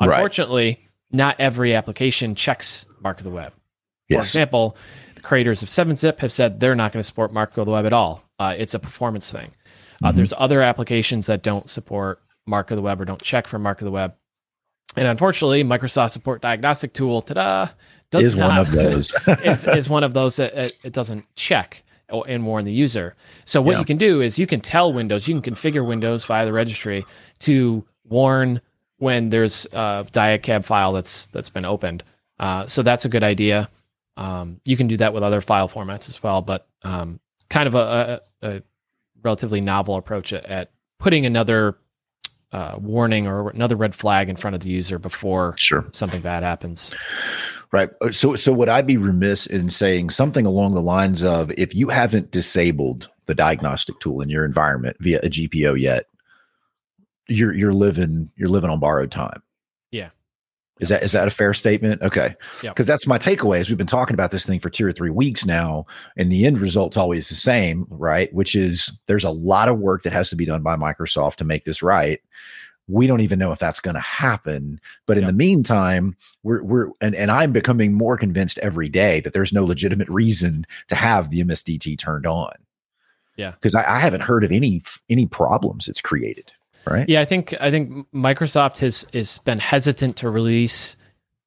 Unfortunately, 0.00 0.66
right. 0.66 0.78
not 1.10 1.36
every 1.38 1.74
application 1.74 2.34
checks 2.34 2.86
Mark 3.00 3.18
of 3.18 3.24
the 3.24 3.30
Web. 3.30 3.52
Yes. 4.08 4.16
For 4.16 4.20
example, 4.20 4.76
the 5.14 5.22
creators 5.22 5.62
of 5.62 5.68
7-Zip 5.68 6.20
have 6.20 6.32
said 6.32 6.60
they're 6.60 6.74
not 6.74 6.92
going 6.92 7.00
to 7.00 7.06
support 7.06 7.32
Mark 7.32 7.56
of 7.56 7.66
the 7.66 7.72
Web 7.72 7.86
at 7.86 7.92
all. 7.92 8.22
Uh, 8.38 8.54
it's 8.56 8.74
a 8.74 8.78
performance 8.78 9.30
thing. 9.30 9.52
Uh, 10.02 10.08
mm-hmm. 10.08 10.16
There's 10.16 10.32
other 10.36 10.60
applications 10.60 11.26
that 11.26 11.42
don't 11.42 11.68
support 11.68 12.20
Mark 12.46 12.70
of 12.70 12.76
the 12.76 12.82
Web 12.82 13.00
or 13.00 13.04
don't 13.04 13.22
check 13.22 13.46
for 13.46 13.58
Mark 13.58 13.80
of 13.80 13.86
the 13.86 13.90
Web. 13.90 14.14
And 14.96 15.06
unfortunately, 15.06 15.64
Microsoft 15.64 16.12
Support 16.12 16.42
Diagnostic 16.42 16.92
Tool, 16.92 17.22
ta-da, 17.22 17.68
does 18.10 18.24
is 18.24 18.34
not, 18.36 18.48
one 18.48 18.58
of 18.58 18.72
those. 18.72 19.12
is, 19.44 19.66
is 19.66 19.88
one 19.88 20.04
of 20.04 20.14
those 20.14 20.36
that 20.36 20.54
it, 20.54 20.78
it 20.84 20.92
doesn't 20.92 21.24
check 21.34 21.82
and 22.08 22.46
warn 22.46 22.64
the 22.64 22.72
user. 22.72 23.16
So 23.44 23.60
what 23.60 23.72
yeah. 23.72 23.78
you 23.80 23.84
can 23.84 23.96
do 23.96 24.20
is 24.20 24.38
you 24.38 24.46
can 24.46 24.60
tell 24.60 24.92
Windows, 24.92 25.26
you 25.26 25.40
can 25.40 25.54
configure 25.54 25.84
Windows 25.84 26.24
via 26.24 26.44
the 26.44 26.52
registry 26.52 27.04
to 27.40 27.84
warn 28.04 28.60
when 28.98 29.30
there's 29.30 29.66
a 29.72 30.06
diagcab 30.10 30.64
file 30.64 30.92
that's 30.92 31.26
that's 31.26 31.48
been 31.48 31.64
opened. 31.64 32.02
Uh, 32.38 32.66
so 32.66 32.82
that's 32.82 33.04
a 33.04 33.08
good 33.08 33.22
idea. 33.22 33.68
Um, 34.16 34.60
you 34.64 34.76
can 34.76 34.86
do 34.86 34.96
that 34.98 35.12
with 35.12 35.22
other 35.22 35.40
file 35.40 35.68
formats 35.68 36.08
as 36.08 36.22
well, 36.22 36.42
but 36.42 36.66
um, 36.82 37.20
kind 37.48 37.66
of 37.66 37.74
a, 37.74 38.22
a, 38.42 38.48
a, 38.48 38.62
relatively 39.22 39.60
novel 39.60 39.96
approach 39.96 40.32
at, 40.32 40.44
at 40.46 40.70
putting 40.98 41.26
another 41.26 41.76
uh, 42.52 42.76
warning 42.78 43.26
or 43.26 43.50
another 43.50 43.76
red 43.76 43.94
flag 43.94 44.28
in 44.28 44.36
front 44.36 44.54
of 44.54 44.60
the 44.62 44.70
user 44.70 44.98
before 44.98 45.54
sure. 45.58 45.84
something 45.92 46.20
bad 46.20 46.42
happens. 46.42 46.94
Right. 47.72 47.90
Uh, 48.00 48.12
so, 48.12 48.36
so 48.36 48.52
would 48.52 48.68
I 48.68 48.82
be 48.82 48.96
remiss 48.96 49.46
in 49.46 49.68
saying 49.68 50.10
something 50.10 50.46
along 50.46 50.74
the 50.74 50.82
lines 50.82 51.22
of 51.22 51.50
if 51.58 51.74
you 51.74 51.88
haven't 51.88 52.30
disabled 52.30 53.10
the 53.26 53.34
diagnostic 53.34 53.98
tool 54.00 54.20
in 54.20 54.28
your 54.28 54.44
environment 54.44 54.96
via 55.00 55.18
a 55.18 55.28
GPO 55.28 55.78
yet, 55.78 56.06
you're 57.28 57.54
you're 57.54 57.72
living 57.72 58.30
you're 58.36 58.48
living 58.48 58.70
on 58.70 58.80
borrowed 58.80 59.10
time. 59.10 59.42
Yeah. 59.90 60.10
Is 60.78 60.90
that 60.90 61.02
is 61.02 61.12
that 61.12 61.26
a 61.26 61.30
fair 61.30 61.54
statement? 61.54 62.02
Okay. 62.02 62.34
Yeah. 62.62 62.70
Because 62.70 62.86
that's 62.86 63.06
my 63.06 63.18
takeaway. 63.18 63.60
Is 63.60 63.68
we've 63.68 63.78
been 63.78 63.86
talking 63.86 64.14
about 64.14 64.30
this 64.30 64.44
thing 64.44 64.60
for 64.60 64.70
two 64.70 64.86
or 64.86 64.92
three 64.92 65.10
weeks 65.10 65.46
now, 65.46 65.86
and 66.16 66.30
the 66.30 66.44
end 66.44 66.58
result's 66.58 66.96
always 66.96 67.28
the 67.28 67.34
same, 67.34 67.86
right? 67.88 68.32
Which 68.34 68.54
is 68.54 68.92
there's 69.06 69.24
a 69.24 69.30
lot 69.30 69.68
of 69.68 69.78
work 69.78 70.02
that 70.02 70.12
has 70.12 70.28
to 70.30 70.36
be 70.36 70.44
done 70.44 70.62
by 70.62 70.76
Microsoft 70.76 71.36
to 71.36 71.44
make 71.44 71.64
this 71.64 71.82
right 71.82 72.20
we 72.88 73.06
don't 73.06 73.20
even 73.20 73.38
know 73.38 73.52
if 73.52 73.58
that's 73.58 73.80
going 73.80 73.94
to 73.94 74.00
happen 74.00 74.80
but 75.06 75.16
in 75.16 75.24
yep. 75.24 75.30
the 75.30 75.36
meantime 75.36 76.16
we're 76.42 76.62
we're 76.62 76.90
and, 77.00 77.14
and 77.14 77.30
i'm 77.30 77.52
becoming 77.52 77.92
more 77.92 78.16
convinced 78.16 78.58
every 78.58 78.88
day 78.88 79.20
that 79.20 79.32
there's 79.32 79.52
no 79.52 79.64
legitimate 79.64 80.08
reason 80.08 80.66
to 80.88 80.94
have 80.94 81.30
the 81.30 81.42
msdt 81.44 81.98
turned 81.98 82.26
on 82.26 82.52
yeah 83.36 83.52
because 83.52 83.74
I, 83.74 83.96
I, 83.96 83.98
haven't 83.98 84.22
heard 84.22 84.44
of 84.44 84.52
any 84.52 84.82
any 85.08 85.26
problems 85.26 85.88
it's 85.88 86.00
created 86.00 86.52
right 86.86 87.08
yeah 87.08 87.20
i 87.20 87.24
think 87.24 87.54
i 87.60 87.70
think 87.70 88.06
microsoft 88.12 88.78
has 88.78 89.06
has 89.12 89.38
been 89.38 89.58
hesitant 89.58 90.16
to 90.16 90.30
release 90.30 90.96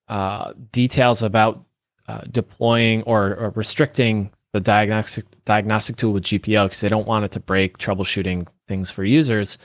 uh, 0.07 0.53
details 0.71 1.21
about 1.21 1.63
uh, 2.07 2.21
deploying 2.31 3.03
or, 3.03 3.35
or 3.35 3.51
restricting 3.51 4.31
the 4.53 4.59
diagnostic 4.59 5.25
diagnostic 5.45 5.95
tool 5.95 6.13
with 6.13 6.23
gpo 6.23 6.65
because 6.65 6.81
they 6.81 6.89
don't 6.89 7.07
want 7.07 7.23
it 7.25 7.31
to 7.31 7.39
break 7.39 7.77
troubleshooting 7.77 8.47
things 8.67 8.89
for 8.89 9.03
users 9.03 9.59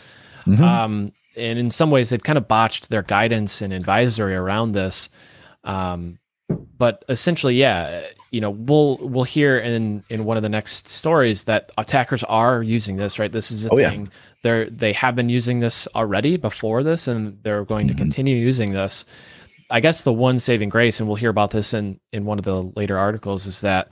mm-hmm. 0.46 0.62
um, 0.62 1.12
and 1.36 1.58
in 1.58 1.70
some 1.70 1.90
ways 1.90 2.10
they've 2.10 2.22
kind 2.22 2.38
of 2.38 2.48
botched 2.48 2.90
their 2.90 3.02
guidance 3.02 3.62
and 3.62 3.72
advisory 3.72 4.34
around 4.34 4.72
this. 4.72 5.08
Um, 5.64 6.18
but 6.48 7.04
essentially, 7.08 7.56
yeah, 7.56 8.04
you 8.34 8.40
know, 8.40 8.50
we'll 8.50 8.98
we'll 9.00 9.22
hear 9.22 9.58
in 9.58 10.02
in 10.10 10.24
one 10.24 10.36
of 10.36 10.42
the 10.42 10.48
next 10.48 10.88
stories 10.88 11.44
that 11.44 11.70
attackers 11.78 12.24
are 12.24 12.64
using 12.64 12.96
this. 12.96 13.20
Right, 13.20 13.30
this 13.30 13.52
is 13.52 13.64
a 13.64 13.70
oh, 13.70 13.76
thing. 13.76 14.06
Yeah. 14.06 14.10
They're 14.42 14.70
they 14.70 14.92
have 14.92 15.14
been 15.14 15.28
using 15.28 15.60
this 15.60 15.86
already 15.94 16.36
before 16.36 16.82
this, 16.82 17.06
and 17.06 17.38
they're 17.44 17.64
going 17.64 17.86
mm-hmm. 17.86 17.96
to 17.96 18.02
continue 18.02 18.36
using 18.36 18.72
this. 18.72 19.04
I 19.70 19.78
guess 19.78 20.00
the 20.00 20.12
one 20.12 20.40
saving 20.40 20.68
grace, 20.68 20.98
and 20.98 21.08
we'll 21.08 21.16
hear 21.16 21.30
about 21.30 21.52
this 21.52 21.72
in 21.72 22.00
in 22.12 22.24
one 22.24 22.40
of 22.40 22.44
the 22.44 22.60
later 22.74 22.98
articles, 22.98 23.46
is 23.46 23.60
that 23.60 23.88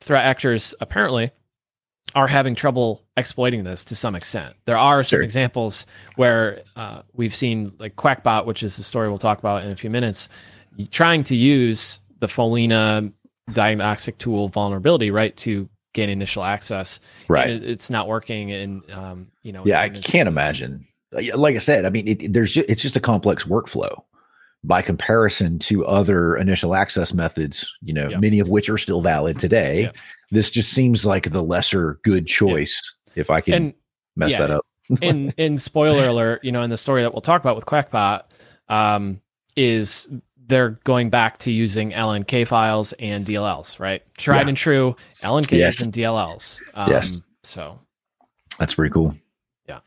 threat 0.00 0.24
actors 0.24 0.74
apparently 0.80 1.32
are 2.14 2.28
having 2.28 2.54
trouble 2.54 3.04
exploiting 3.18 3.64
this 3.64 3.84
to 3.84 3.94
some 3.94 4.14
extent. 4.14 4.56
There 4.64 4.78
are 4.78 5.02
some 5.02 5.18
sure. 5.18 5.22
examples 5.22 5.84
where 6.16 6.62
uh, 6.76 7.02
we've 7.12 7.34
seen 7.34 7.72
like 7.78 7.94
Qakbot, 7.96 8.46
which 8.46 8.62
is 8.62 8.78
the 8.78 8.82
story 8.82 9.10
we'll 9.10 9.18
talk 9.18 9.38
about 9.38 9.64
in 9.64 9.70
a 9.70 9.76
few 9.76 9.90
minutes, 9.90 10.30
trying 10.90 11.24
to 11.24 11.36
use 11.36 11.98
the 12.22 12.28
Follina 12.28 13.12
diagnostic 13.52 14.16
tool 14.16 14.48
vulnerability, 14.48 15.10
right, 15.10 15.36
to 15.38 15.68
gain 15.92 16.08
initial 16.08 16.44
access. 16.44 17.00
Right, 17.28 17.50
it, 17.50 17.64
it's 17.64 17.90
not 17.90 18.06
working, 18.06 18.52
and 18.52 18.90
um, 18.92 19.26
you 19.42 19.52
know, 19.52 19.64
yeah, 19.66 19.80
I 19.80 19.88
can't 19.90 20.28
imagine. 20.28 20.86
Like 21.12 21.56
I 21.56 21.58
said, 21.58 21.84
I 21.84 21.90
mean, 21.90 22.08
it, 22.08 22.32
there's 22.32 22.54
just, 22.54 22.70
it's 22.70 22.80
just 22.80 22.96
a 22.96 23.00
complex 23.00 23.44
workflow 23.44 24.02
by 24.64 24.80
comparison 24.80 25.58
to 25.58 25.84
other 25.84 26.36
initial 26.36 26.76
access 26.76 27.12
methods, 27.12 27.70
you 27.82 27.92
know, 27.92 28.08
many 28.18 28.38
of 28.38 28.48
which 28.48 28.70
are 28.70 28.78
still 28.78 29.02
valid 29.02 29.38
today. 29.38 29.90
This 30.30 30.50
just 30.50 30.70
seems 30.70 31.04
like 31.04 31.30
the 31.30 31.42
lesser 31.42 31.98
good 32.04 32.26
choice 32.28 32.80
if 33.16 33.28
I 33.28 33.40
can 33.40 33.54
and, 33.54 33.74
mess 34.16 34.36
that 34.36 34.50
up. 34.50 34.64
in 35.02 35.34
in 35.36 35.58
spoiler 35.58 36.08
alert, 36.08 36.44
you 36.44 36.52
know, 36.52 36.62
in 36.62 36.70
the 36.70 36.78
story 36.78 37.02
that 37.02 37.12
we'll 37.12 37.20
talk 37.20 37.42
about 37.42 37.56
with 37.56 37.66
Qakbot, 37.66 38.22
um, 38.68 39.20
is 39.56 40.08
they're 40.46 40.70
going 40.84 41.10
back 41.10 41.38
to 41.38 41.50
using 41.50 41.92
LNK 41.92 42.46
files 42.46 42.92
and 42.94 43.24
DLLs, 43.24 43.78
right? 43.78 44.02
Tried 44.16 44.42
yeah. 44.42 44.48
and 44.48 44.56
true 44.56 44.96
LNKs 45.22 45.58
yes. 45.58 45.82
and 45.82 45.92
DLLs. 45.92 46.60
Um, 46.74 46.90
yes. 46.90 47.20
So 47.42 47.80
that's 48.58 48.74
pretty 48.74 48.92
cool. 48.92 49.16
Yeah. 49.68 49.80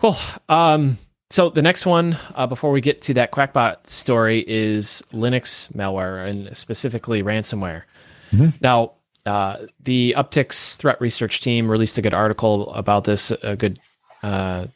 Cool. 0.00 0.16
Um, 0.48 0.98
so 1.30 1.50
the 1.50 1.62
next 1.62 1.84
one, 1.84 2.18
uh, 2.34 2.46
before 2.46 2.70
we 2.70 2.80
get 2.80 3.02
to 3.02 3.14
that 3.14 3.32
Qakbot 3.32 3.86
story, 3.86 4.44
is 4.46 5.02
Linux 5.12 5.70
malware 5.72 6.28
and 6.28 6.56
specifically 6.56 7.22
ransomware. 7.22 7.82
Mm-hmm. 8.32 8.56
Now, 8.60 8.92
uh, 9.26 9.66
the 9.80 10.14
Uptycs 10.16 10.76
threat 10.76 11.00
research 11.00 11.40
team 11.40 11.70
released 11.70 11.98
a 11.98 12.02
good 12.02 12.14
article 12.14 12.72
about 12.72 13.04
this, 13.04 13.30
a 13.30 13.56
good 13.56 13.78
uh, 14.22 14.66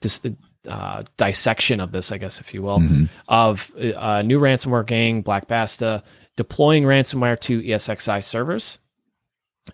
dis- 0.00 0.22
uh, 0.68 1.04
dissection 1.16 1.80
of 1.80 1.92
this, 1.92 2.12
I 2.12 2.18
guess, 2.18 2.40
if 2.40 2.54
you 2.54 2.62
will, 2.62 2.78
mm-hmm. 2.78 3.04
of 3.28 3.72
a 3.76 3.94
uh, 4.02 4.22
new 4.22 4.40
ransomware 4.40 4.86
gang, 4.86 5.22
Black 5.22 5.48
Basta, 5.48 6.02
deploying 6.36 6.84
ransomware 6.84 7.38
to 7.40 7.62
ESXi 7.62 8.22
servers. 8.24 8.78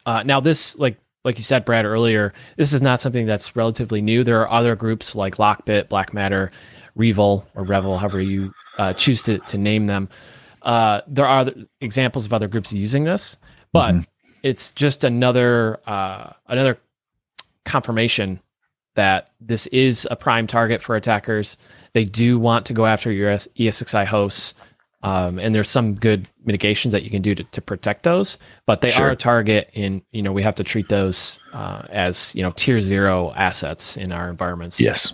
Uh, 0.07 0.23
now, 0.23 0.41
this, 0.41 0.79
like 0.79 0.99
like 1.25 1.37
you 1.37 1.45
said, 1.45 1.65
Brad, 1.65 1.85
earlier, 1.85 2.33
this 2.57 2.73
is 2.73 2.81
not 2.81 3.01
something 3.01 3.27
that's 3.27 3.55
relatively 3.55 4.01
new. 4.01 4.25
There 4.25 4.41
are 4.41 4.51
other 4.51 4.75
groups 4.75 5.15
like 5.15 5.37
Lockbit, 5.37 5.89
Black 5.89 6.15
Matter, 6.15 6.51
Revil, 6.97 7.45
or 7.55 7.63
Revel, 7.63 7.99
however 7.99 8.21
you 8.21 8.53
uh, 8.79 8.95
choose 8.95 9.23
to, 9.25 9.39
to 9.39 9.59
name 9.59 9.87
them. 9.87 10.09
Uh, 10.63 11.03
there 11.07 11.27
are 11.27 11.49
examples 11.81 12.27
of 12.27 12.33
other 12.33 12.49
groups 12.49 12.73
using 12.73 13.05
this, 13.05 13.37
but 13.73 13.93
mm-hmm. 13.93 14.03
it's 14.43 14.73
just 14.73 15.05
another 15.05 15.79
uh, 15.87 16.33
another 16.47 16.79
confirmation 17.65 18.41
that 18.95 19.31
this 19.41 19.67
is 19.69 20.07
a 20.11 20.17
prime 20.17 20.47
target 20.47 20.83
for 20.83 20.97
attackers. 20.97 21.57
They 21.93 22.05
do 22.05 22.39
want 22.39 22.67
to 22.67 22.73
go 22.73 22.87
after 22.87 23.11
your 23.11 23.31
ESXi 23.31 24.07
hosts. 24.07 24.55
Um, 25.03 25.39
and 25.39 25.55
there's 25.55 25.71
some 25.71 25.95
good 25.95 26.29
mitigations 26.45 26.93
that 26.93 27.05
you 27.05 27.11
can 27.11 27.23
do 27.23 27.35
to, 27.35 27.43
to 27.43 27.63
protect 27.63 28.03
those, 28.03 28.37
but 28.67 28.83
they 28.83 28.91
sure. 28.91 29.07
are 29.07 29.11
a 29.11 29.17
target 29.17 29.71
in, 29.73 30.03
you 30.13 30.21
know, 30.21 30.31
we 30.31 30.43
have 30.43 30.57
to 30.57 30.65
treat 30.65 30.91
those 30.91 31.41
uh, 31.55 31.83
as, 31.89 32.35
you 32.35 32.43
know, 32.43 32.51
tier 32.51 32.81
zero 32.81 33.33
assets 33.35 33.97
in 33.97 34.13
our 34.13 34.29
environments. 34.29 34.79
Yes. 34.79 35.13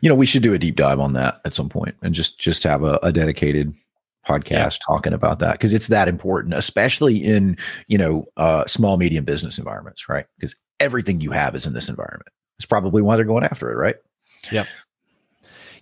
You 0.00 0.08
know, 0.08 0.14
we 0.14 0.26
should 0.26 0.44
do 0.44 0.52
a 0.52 0.58
deep 0.58 0.76
dive 0.76 1.00
on 1.00 1.14
that 1.14 1.40
at 1.44 1.54
some 1.54 1.68
point 1.68 1.96
and 2.02 2.14
just, 2.14 2.38
just 2.38 2.62
have 2.62 2.84
a, 2.84 3.00
a 3.02 3.12
dedicated 3.12 3.74
podcast 4.28 4.50
yeah. 4.50 4.86
talking 4.86 5.12
about 5.12 5.40
that 5.40 5.52
because 5.52 5.74
it's 5.74 5.88
that 5.88 6.06
important, 6.06 6.54
especially 6.54 7.16
in, 7.24 7.56
you 7.88 7.98
know, 7.98 8.26
uh, 8.36 8.64
small, 8.66 8.96
medium 8.96 9.24
business 9.24 9.58
environments, 9.58 10.08
right? 10.08 10.26
Because 10.38 10.54
everything 10.78 11.20
you 11.20 11.32
have 11.32 11.56
is 11.56 11.66
in 11.66 11.72
this 11.72 11.88
environment. 11.88 12.28
It's 12.60 12.66
probably 12.66 13.00
why 13.00 13.16
they're 13.16 13.24
going 13.24 13.42
after 13.42 13.72
it, 13.72 13.76
right? 13.76 13.96
Yeah. 14.52 14.66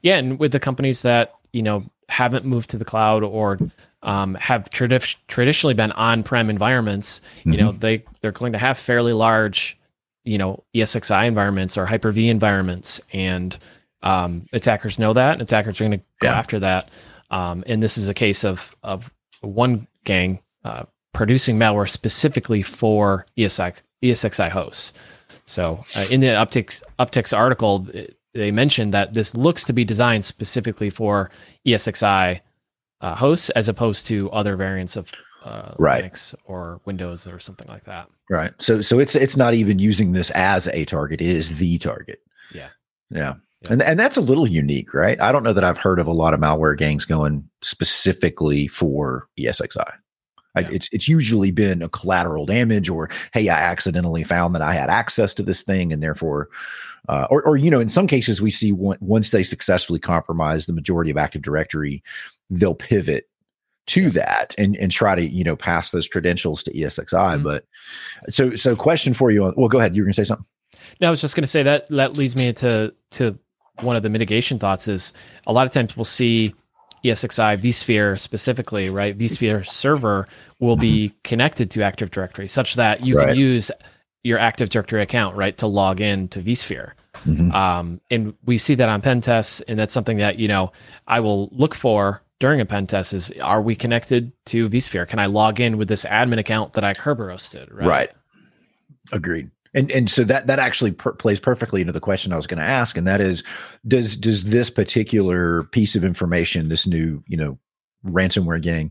Yeah. 0.01 0.17
And 0.17 0.39
with 0.39 0.53
the 0.53 0.61
companies 0.61 1.03
that, 1.03 1.35
you 1.53 1.61
know, 1.61 1.85
haven't 2.09 2.45
moved 2.45 2.71
to 2.71 2.79
the 2.79 2.85
cloud 2.85 3.25
or 3.25 3.59
um, 4.05 4.37
have 4.37 4.71
tradi- 4.71 5.17
traditionally 5.27 5.75
been 5.75 5.91
on-prem 5.91 6.49
environments, 6.49 7.21
mm-hmm. 7.41 7.51
you 7.51 7.59
know, 7.59 7.71
mm-hmm. 7.71 7.81
they 7.81 8.05
they're 8.21 8.31
going 8.31 8.53
to 8.53 8.59
have 8.59 8.79
fairly 8.79 9.13
large, 9.13 9.77
you 10.23 10.39
know, 10.39 10.63
ESXi 10.73 11.27
environments 11.27 11.77
or 11.77 11.85
Hyper-V 11.85 12.29
environments, 12.29 13.01
and 13.13 13.59
um, 14.05 14.47
attackers 14.53 15.01
know 15.01 15.15
that, 15.15 15.33
and 15.33 15.43
attackers 15.43 15.81
are 15.81 15.85
going 15.85 15.99
to 15.99 16.05
go 16.21 16.29
yeah. 16.29 16.39
after 16.39 16.61
that. 16.61 16.91
Um, 17.33 17.65
and 17.67 17.83
this 17.83 17.99
is 17.99 18.09
a 18.09 18.15
case 18.15 18.45
of 18.45 18.77
of 18.85 19.13
one 19.41 19.89
gang 20.05 20.39
uh, 20.65 20.85
producing 21.13 21.59
malware 21.59 21.91
specifically 21.91 22.63
for 22.63 23.27
ESX, 23.37 23.79
ESXi 24.03 24.49
hosts. 24.49 24.93
So 25.49 25.83
uh, 25.97 26.07
in 26.11 26.21
the 26.21 26.27
Uptycs 26.27 26.83
Uptycs 26.99 27.37
article, 27.37 27.87
they 28.35 28.51
mentioned 28.51 28.93
that 28.93 29.15
this 29.15 29.35
looks 29.35 29.65
to 29.65 29.73
be 29.73 29.83
designed 29.83 30.27
specifically 30.27 30.91
for 30.91 31.31
ESXi 31.67 32.41
uh, 33.01 33.15
hosts 33.15 33.49
as 33.51 33.67
opposed 33.67 34.07
to 34.09 34.31
other 34.31 34.57
variants 34.57 34.95
of 34.95 35.11
uh, 35.45 35.73
right. 35.79 36.05
Linux 36.05 36.35
or 36.45 36.83
Windows 36.85 37.27
or 37.27 37.41
something 37.41 37.67
like 37.67 37.85
that. 37.85 38.11
Right. 38.29 38.53
So 38.59 38.83
so 38.83 38.99
it's 38.99 39.17
it's 39.17 39.39
not 39.39 39.55
even 39.55 39.79
using 39.79 40.13
this 40.13 40.31
as 40.33 40.69
a 40.69 40.85
target; 40.85 41.23
it 41.23 41.31
is 41.31 41.57
the 41.57 41.79
target. 41.79 42.21
Yeah. 42.53 42.69
Yeah. 43.11 43.19
yeah. 43.19 43.73
And 43.73 43.83
and 43.83 43.99
that's 43.99 44.19
a 44.19 44.21
little 44.21 44.47
unique, 44.47 44.93
right? 44.93 45.19
I 45.19 45.33
don't 45.33 45.45
know 45.45 45.55
that 45.55 45.65
I've 45.65 45.79
heard 45.79 45.99
of 45.99 46.07
a 46.07 46.13
lot 46.13 46.35
of 46.35 46.41
malware 46.41 46.77
gangs 46.77 47.07
going 47.07 47.49
specifically 47.63 48.69
for 48.69 49.29
ESXi. 49.39 49.91
I, 50.59 50.73
it's 50.73 50.89
it's 50.93 51.09
usually 51.09 51.51
been 51.51 51.83
a 51.83 51.89
collateral 51.89 52.47
damage 52.47 52.89
or 52.89 53.11
hey, 53.33 53.49
I 53.49 53.59
accidentally 53.59 54.25
found 54.25 54.55
that 54.55 54.63
I 54.63 54.75
had 54.75 54.91
access 54.91 55.35
to 55.35 55.43
this 55.43 55.63
thing 55.63 55.93
and 55.93 56.03
therefore 56.03 56.49
uh, 57.09 57.27
or, 57.31 57.43
or, 57.43 57.57
you 57.57 57.71
know, 57.71 57.81
in 57.81 57.89
some 57.89 58.07
cases, 58.07 58.43
we 58.43 58.51
see 58.51 58.71
one, 58.71 58.99
once 59.01 59.31
they 59.31 59.43
successfully 59.43 59.99
compromise 59.99 60.67
the 60.67 60.75
majority 60.75 61.11
of 61.11 61.17
Active 61.17 61.41
Directory, 61.41 62.03
they'll 62.51 62.75
pivot 62.75 63.29
to 63.87 64.03
yeah. 64.03 64.09
that 64.11 64.55
and 64.59 64.77
and 64.77 64.93
try 64.93 65.15
to 65.15 65.27
you 65.27 65.43
know 65.43 65.57
pass 65.57 65.91
those 65.91 66.07
credentials 66.07 66.63
to 66.63 66.73
ESXi. 66.73 67.13
Mm-hmm. 67.13 67.43
But 67.43 67.65
so 68.29 68.55
so 68.55 68.77
question 68.77 69.15
for 69.15 69.31
you 69.31 69.45
on 69.45 69.55
well, 69.57 69.69
go 69.69 69.79
ahead. 69.79 69.97
You 69.97 70.03
were 70.03 70.07
going 70.07 70.13
to 70.13 70.25
say 70.25 70.29
something. 70.29 70.47
No, 71.01 71.09
I 71.09 71.11
was 71.11 71.21
just 71.21 71.35
going 71.35 71.43
to 71.43 71.49
say 71.49 71.63
that 71.63 71.89
that 71.89 72.13
leads 72.13 72.37
me 72.37 72.53
to 72.53 72.95
to 73.13 73.39
one 73.81 73.97
of 73.97 74.03
the 74.03 74.11
mitigation 74.11 74.59
thoughts 74.59 74.89
is 74.89 75.13
a 75.47 75.53
lot 75.53 75.67
of 75.67 75.73
times 75.73 75.97
we'll 75.97 76.05
see 76.05 76.55
ESXi 77.05 77.61
vSphere 77.61 78.19
specifically, 78.19 78.91
right? 78.91 79.17
vSphere 79.17 79.67
server 79.67 80.29
will 80.61 80.77
be 80.77 81.15
connected 81.25 81.71
to 81.73 81.83
Active 81.83 82.11
Directory 82.11 82.49
such 82.49 82.75
that 82.75 83.05
you 83.05 83.17
right. 83.17 83.29
can 83.29 83.37
use 83.37 83.71
your 84.25 84.39
Active 84.39 84.69
Directory 84.69 85.03
account, 85.03 85.37
right, 85.37 85.57
to 85.59 85.67
log 85.67 86.01
in 86.01 86.29
to 86.29 86.41
vSphere. 86.41 86.93
Mm-hmm. 87.25 87.53
Um, 87.53 88.01
and 88.11 88.35
we 88.45 88.59
see 88.59 88.75
that 88.77 88.89
on 88.89 89.01
pen 89.01 89.21
tests, 89.21 89.61
and 89.63 89.79
that's 89.79 89.93
something 89.93 90.19
that 90.19 90.39
you 90.39 90.49
know 90.49 90.73
I 91.07 91.21
will 91.21 91.49
look 91.53 91.75
for 91.75 92.23
during 92.39 92.61
a 92.61 92.67
pen 92.67 92.87
test 92.87 93.13
is 93.13 93.33
are 93.43 93.61
we 93.61 93.75
connected 93.75 94.33
to 94.47 94.69
vSphere? 94.69 95.09
Can 95.09 95.19
I 95.19 95.27
log 95.27 95.61
in 95.61 95.77
with 95.77 95.89
this 95.89 96.05
admin 96.05 96.39
account 96.39 96.75
that 96.75 96.85
I 96.85 96.95
Kerberoasted? 96.95 97.73
Right. 97.73 97.87
right. 97.87 98.11
Agreed. 99.13 99.51
And 99.79 99.93
and 99.93 100.11
so 100.11 100.25
that 100.25 100.49
that 100.49 100.59
actually 100.59 100.91
per- 100.91 101.13
plays 101.13 101.39
perfectly 101.39 101.81
into 101.81 101.93
the 101.93 102.01
question 102.01 102.33
I 102.33 102.37
was 102.37 102.49
going 102.49 102.59
to 102.59 102.65
ask, 102.65 102.97
and 102.97 103.07
that 103.07 103.21
is, 103.21 103.45
does 103.87 104.17
does 104.17 104.45
this 104.45 104.71
particular 104.71 105.63
piece 105.65 105.95
of 105.95 106.03
information, 106.03 106.69
this 106.69 106.85
new 106.85 107.23
you 107.29 107.37
know 107.37 107.59
ransomware 108.05 108.61
gang, 108.61 108.91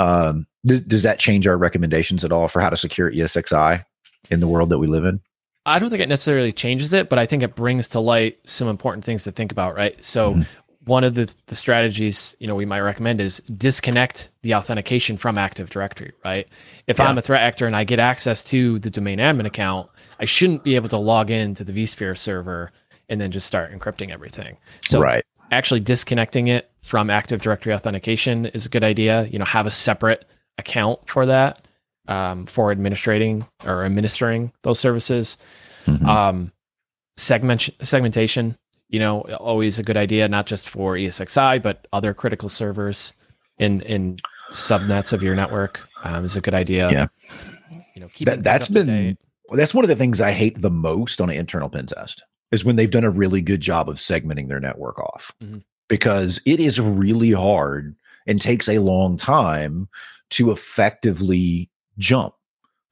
um, 0.00 0.46
does, 0.66 0.80
does 0.80 1.02
that 1.04 1.20
change 1.20 1.46
our 1.46 1.56
recommendations 1.56 2.24
at 2.24 2.32
all 2.32 2.48
for 2.48 2.60
how 2.60 2.68
to 2.68 2.76
secure 2.76 3.12
ESXi 3.12 3.84
in 4.28 4.40
the 4.40 4.48
world 4.48 4.70
that 4.70 4.78
we 4.78 4.88
live 4.88 5.04
in? 5.04 5.20
I 5.66 5.78
don't 5.78 5.88
think 5.88 6.02
it 6.02 6.08
necessarily 6.08 6.52
changes 6.52 6.92
it, 6.92 7.08
but 7.08 7.18
I 7.18 7.26
think 7.26 7.44
it 7.44 7.54
brings 7.54 7.88
to 7.90 8.00
light 8.00 8.38
some 8.44 8.68
important 8.68 9.04
things 9.04 9.24
to 9.24 9.32
think 9.32 9.52
about, 9.52 9.76
right? 9.76 10.02
So 10.04 10.32
mm-hmm. 10.32 10.42
one 10.84 11.04
of 11.04 11.14
the, 11.14 11.32
the 11.46 11.56
strategies, 11.56 12.36
you 12.38 12.46
know, 12.46 12.54
we 12.54 12.66
might 12.66 12.80
recommend 12.80 13.20
is 13.20 13.38
disconnect 13.40 14.30
the 14.42 14.56
authentication 14.56 15.16
from 15.16 15.38
Active 15.38 15.70
Directory, 15.70 16.12
right? 16.24 16.48
If 16.86 16.98
yeah. 16.98 17.06
I'm 17.06 17.18
a 17.18 17.22
threat 17.22 17.42
actor 17.42 17.66
and 17.66 17.76
I 17.76 17.84
get 17.84 17.98
access 17.98 18.44
to 18.44 18.78
the 18.80 18.90
domain 18.90 19.20
admin 19.20 19.46
account, 19.46 19.88
I 20.18 20.24
shouldn't 20.24 20.64
be 20.64 20.76
able 20.76 20.88
to 20.90 20.98
log 20.98 21.30
in 21.30 21.54
to 21.54 21.64
the 21.64 21.72
vSphere 21.72 22.16
server 22.16 22.70
and 23.08 23.20
then 23.20 23.30
just 23.30 23.46
start 23.46 23.72
encrypting 23.72 24.10
everything. 24.10 24.56
So 24.86 25.00
right. 25.00 25.24
actually 25.50 25.80
disconnecting 25.80 26.48
it 26.48 26.70
from 26.82 27.10
Active 27.10 27.40
Directory 27.40 27.72
authentication 27.74 28.46
is 28.46 28.66
a 28.66 28.68
good 28.68 28.84
idea. 28.84 29.24
You 29.24 29.38
know, 29.38 29.44
have 29.44 29.66
a 29.66 29.70
separate 29.70 30.24
account 30.58 31.08
for 31.08 31.26
that 31.26 31.60
um, 32.08 32.46
for 32.46 32.70
administrating 32.70 33.46
or 33.64 33.84
administering 33.84 34.52
those 34.62 34.78
services. 34.78 35.36
Mm-hmm. 35.86 36.06
Um, 36.06 36.52
segment 37.16 37.70
segmentation, 37.82 38.56
you 38.88 38.98
know, 38.98 39.22
always 39.22 39.78
a 39.78 39.82
good 39.82 39.96
idea, 39.96 40.28
not 40.28 40.46
just 40.46 40.68
for 40.68 40.94
ESXi, 40.94 41.62
but 41.62 41.86
other 41.92 42.14
critical 42.14 42.48
servers 42.48 43.12
in 43.58 43.80
in 43.82 44.18
subnets 44.50 45.12
of 45.12 45.22
your 45.22 45.34
network 45.34 45.88
um, 46.02 46.24
is 46.24 46.36
a 46.36 46.40
good 46.40 46.54
idea. 46.54 46.90
Yeah, 46.90 47.06
you 47.94 48.00
know, 48.00 48.08
that, 48.22 48.42
that's 48.42 48.68
been 48.68 49.16
that's 49.52 49.74
one 49.74 49.84
of 49.84 49.88
the 49.88 49.96
things 49.96 50.20
I 50.20 50.32
hate 50.32 50.60
the 50.60 50.70
most 50.70 51.20
on 51.20 51.30
an 51.30 51.36
internal 51.36 51.68
pen 51.68 51.86
test 51.86 52.22
is 52.50 52.64
when 52.64 52.76
they've 52.76 52.90
done 52.90 53.04
a 53.04 53.10
really 53.10 53.42
good 53.42 53.60
job 53.60 53.88
of 53.88 53.96
segmenting 53.96 54.48
their 54.48 54.60
network 54.60 54.98
off 54.98 55.32
mm-hmm. 55.42 55.58
because 55.88 56.40
it 56.46 56.60
is 56.60 56.80
really 56.80 57.32
hard 57.32 57.96
and 58.26 58.40
takes 58.40 58.68
a 58.68 58.78
long 58.78 59.16
time 59.16 59.88
to 60.30 60.50
effectively 60.50 61.70
jump 61.98 62.34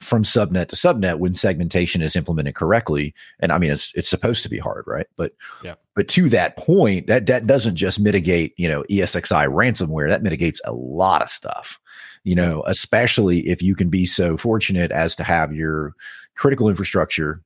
from 0.00 0.25
subnet 0.25 0.68
to 0.68 0.76
subnet 0.76 1.18
when 1.18 1.35
segmentation 1.35 2.02
is 2.02 2.16
implemented 2.16 2.54
correctly. 2.54 3.14
And 3.38 3.52
i 3.52 3.59
mean 3.59 3.71
it's 3.71 3.92
it's 3.94 4.11
supposed 4.11 4.42
to 4.42 4.49
be 4.49 4.59
hard 4.59 4.85
right? 4.87 5.06
But 5.16 5.32
yeah. 5.62 5.75
but 5.94 6.09
to 6.09 6.28
that 6.30 6.56
point 6.56 7.06
that 7.06 7.26
that 7.26 7.47
doesn't 7.47 7.76
just 7.76 8.00
mitigate 8.00 8.52
you 8.56 8.68
know 8.68 8.82
esxi 8.90 9.49
ransomware. 9.49 10.09
That 10.09 10.23
mitigates 10.23 10.61
a 10.64 10.73
lot 10.73 11.23
of 11.23 11.30
stuff 11.30 11.78
you 12.25 12.35
know 12.35 12.62
especially 12.66 13.49
if 13.49 13.62
you 13.62 13.75
can 13.75 13.88
be 13.88 14.04
so 14.04 14.37
fortunate 14.37 14.90
as 14.90 15.14
to 15.16 15.25
have 15.25 15.52
your 15.52 15.94
critical 16.36 16.68
infrastructure 16.68 17.42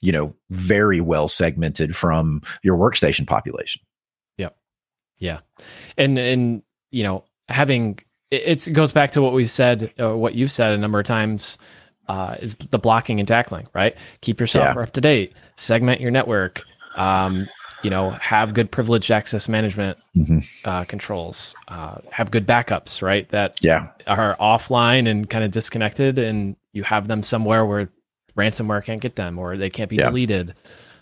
you 0.00 0.12
know 0.12 0.30
very 0.50 1.00
well 1.00 1.28
segmented 1.28 1.94
from 1.94 2.42
your 2.62 2.76
workstation 2.76 3.26
population 3.26 3.82
yep 4.38 4.56
yeah 5.18 5.40
and 5.96 6.18
and 6.18 6.62
you 6.90 7.02
know 7.02 7.24
having 7.48 7.98
it, 8.32 8.66
it 8.66 8.72
goes 8.72 8.90
back 8.90 9.12
to 9.12 9.22
what 9.22 9.34
we 9.34 9.44
said, 9.44 9.92
uh, 10.00 10.16
what 10.16 10.34
you've 10.34 10.50
said 10.50 10.72
a 10.72 10.78
number 10.78 10.98
of 10.98 11.06
times. 11.06 11.58
Uh, 12.08 12.34
is 12.40 12.54
the 12.54 12.80
blocking 12.80 13.20
and 13.20 13.28
tackling, 13.28 13.66
right? 13.74 13.96
Keep 14.22 14.40
yourself 14.40 14.74
yeah. 14.74 14.82
up 14.82 14.90
to 14.90 15.00
date, 15.00 15.32
segment 15.56 16.00
your 16.00 16.10
network, 16.10 16.64
um, 16.96 17.46
you 17.84 17.90
know, 17.90 18.10
have 18.10 18.54
good 18.54 18.72
privileged 18.72 19.10
access 19.12 19.48
management 19.48 19.96
mm-hmm. 20.16 20.40
uh, 20.64 20.84
controls, 20.84 21.54
uh, 21.68 21.98
have 22.10 22.32
good 22.32 22.46
backups, 22.46 23.02
right? 23.02 23.28
That 23.28 23.62
yeah. 23.62 23.90
are 24.08 24.36
offline 24.40 25.08
and 25.08 25.30
kind 25.30 25.44
of 25.44 25.52
disconnected, 25.52 26.18
and 26.18 26.56
you 26.72 26.82
have 26.82 27.06
them 27.06 27.22
somewhere 27.22 27.64
where 27.64 27.88
ransomware 28.36 28.84
can't 28.84 29.00
get 29.00 29.16
them 29.16 29.38
or 29.38 29.56
they 29.56 29.70
can't 29.70 29.90
be 29.90 29.96
yeah. 29.96 30.08
deleted. 30.08 30.54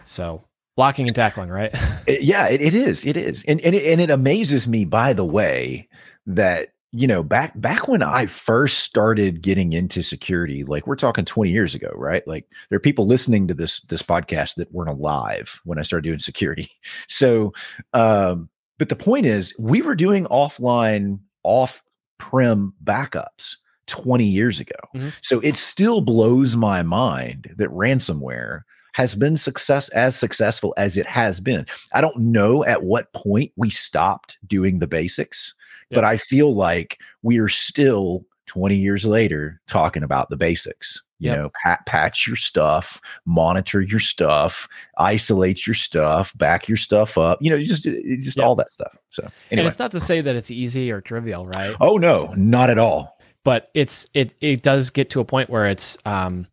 So 0.04 0.44
blocking 0.76 1.06
and 1.06 1.14
tackling, 1.14 1.50
right? 1.50 1.70
it, 2.06 2.22
yeah, 2.22 2.48
it, 2.48 2.60
it 2.60 2.74
is. 2.74 3.04
It 3.04 3.16
is, 3.16 3.44
and 3.44 3.60
and 3.60 3.74
it, 3.74 3.84
and 3.84 4.00
it 4.00 4.10
amazes 4.10 4.66
me, 4.66 4.84
by 4.84 5.12
the 5.12 5.24
way, 5.24 5.88
that 6.26 6.68
you 6.92 7.06
know 7.06 7.22
back 7.22 7.52
back 7.60 7.86
when 7.86 8.02
i 8.02 8.26
first 8.26 8.80
started 8.80 9.42
getting 9.42 9.72
into 9.72 10.02
security 10.02 10.64
like 10.64 10.86
we're 10.88 10.96
talking 10.96 11.24
20 11.24 11.48
years 11.48 11.72
ago 11.72 11.88
right 11.94 12.26
like 12.26 12.46
there 12.68 12.76
are 12.76 12.80
people 12.80 13.06
listening 13.06 13.46
to 13.46 13.54
this 13.54 13.80
this 13.82 14.02
podcast 14.02 14.56
that 14.56 14.72
weren't 14.72 14.90
alive 14.90 15.60
when 15.64 15.78
i 15.78 15.82
started 15.82 16.02
doing 16.02 16.18
security 16.18 16.68
so 17.08 17.52
um 17.92 18.48
but 18.78 18.88
the 18.88 18.96
point 18.96 19.24
is 19.24 19.54
we 19.58 19.82
were 19.82 19.94
doing 19.94 20.24
offline 20.26 21.20
off 21.44 21.82
prem 22.18 22.74
backups 22.82 23.56
20 23.90 24.24
years 24.24 24.60
ago 24.60 24.76
mm-hmm. 24.94 25.08
so 25.20 25.40
it 25.40 25.56
still 25.56 26.00
blows 26.00 26.56
my 26.56 26.82
mind 26.82 27.52
that 27.56 27.68
ransomware 27.70 28.62
has 28.92 29.14
been 29.14 29.36
success 29.36 29.88
as 29.90 30.16
successful 30.16 30.74
as 30.76 30.96
it 30.96 31.06
has 31.06 31.40
been 31.40 31.66
i 31.92 32.00
don't 32.00 32.16
know 32.16 32.64
at 32.64 32.82
what 32.82 33.12
point 33.12 33.52
we 33.56 33.70
stopped 33.70 34.38
doing 34.46 34.78
the 34.78 34.86
basics 34.86 35.54
but 35.90 36.04
I 36.04 36.16
feel 36.16 36.54
like 36.54 36.98
we 37.22 37.38
are 37.38 37.48
still 37.48 38.24
20 38.46 38.76
years 38.76 39.04
later 39.04 39.60
talking 39.66 40.02
about 40.02 40.30
the 40.30 40.36
basics. 40.36 41.02
You 41.18 41.30
yep. 41.30 41.38
know, 41.38 41.50
pat, 41.62 41.84
patch 41.84 42.26
your 42.26 42.36
stuff, 42.36 42.98
monitor 43.26 43.82
your 43.82 44.00
stuff, 44.00 44.66
isolate 44.96 45.66
your 45.66 45.74
stuff, 45.74 46.36
back 46.38 46.66
your 46.66 46.78
stuff 46.78 47.18
up. 47.18 47.38
You 47.42 47.50
know, 47.50 47.60
just 47.62 47.82
just 47.82 48.38
yep. 48.38 48.46
all 48.46 48.56
that 48.56 48.70
stuff. 48.70 48.96
So, 49.10 49.24
anyway. 49.24 49.32
and 49.50 49.66
it's 49.66 49.78
not 49.78 49.90
to 49.90 50.00
say 50.00 50.22
that 50.22 50.34
it's 50.34 50.50
easy 50.50 50.90
or 50.90 51.02
trivial, 51.02 51.44
right? 51.44 51.76
Oh 51.78 51.98
no, 51.98 52.32
not 52.38 52.70
at 52.70 52.78
all. 52.78 53.19
But 53.44 53.70
it's 53.74 54.06
it 54.14 54.34
it 54.40 54.62
does 54.62 54.90
get 54.90 55.10
to 55.10 55.20
a 55.20 55.24
point 55.24 55.50
where 55.50 55.66
it's 55.66 55.96
um 56.04 56.46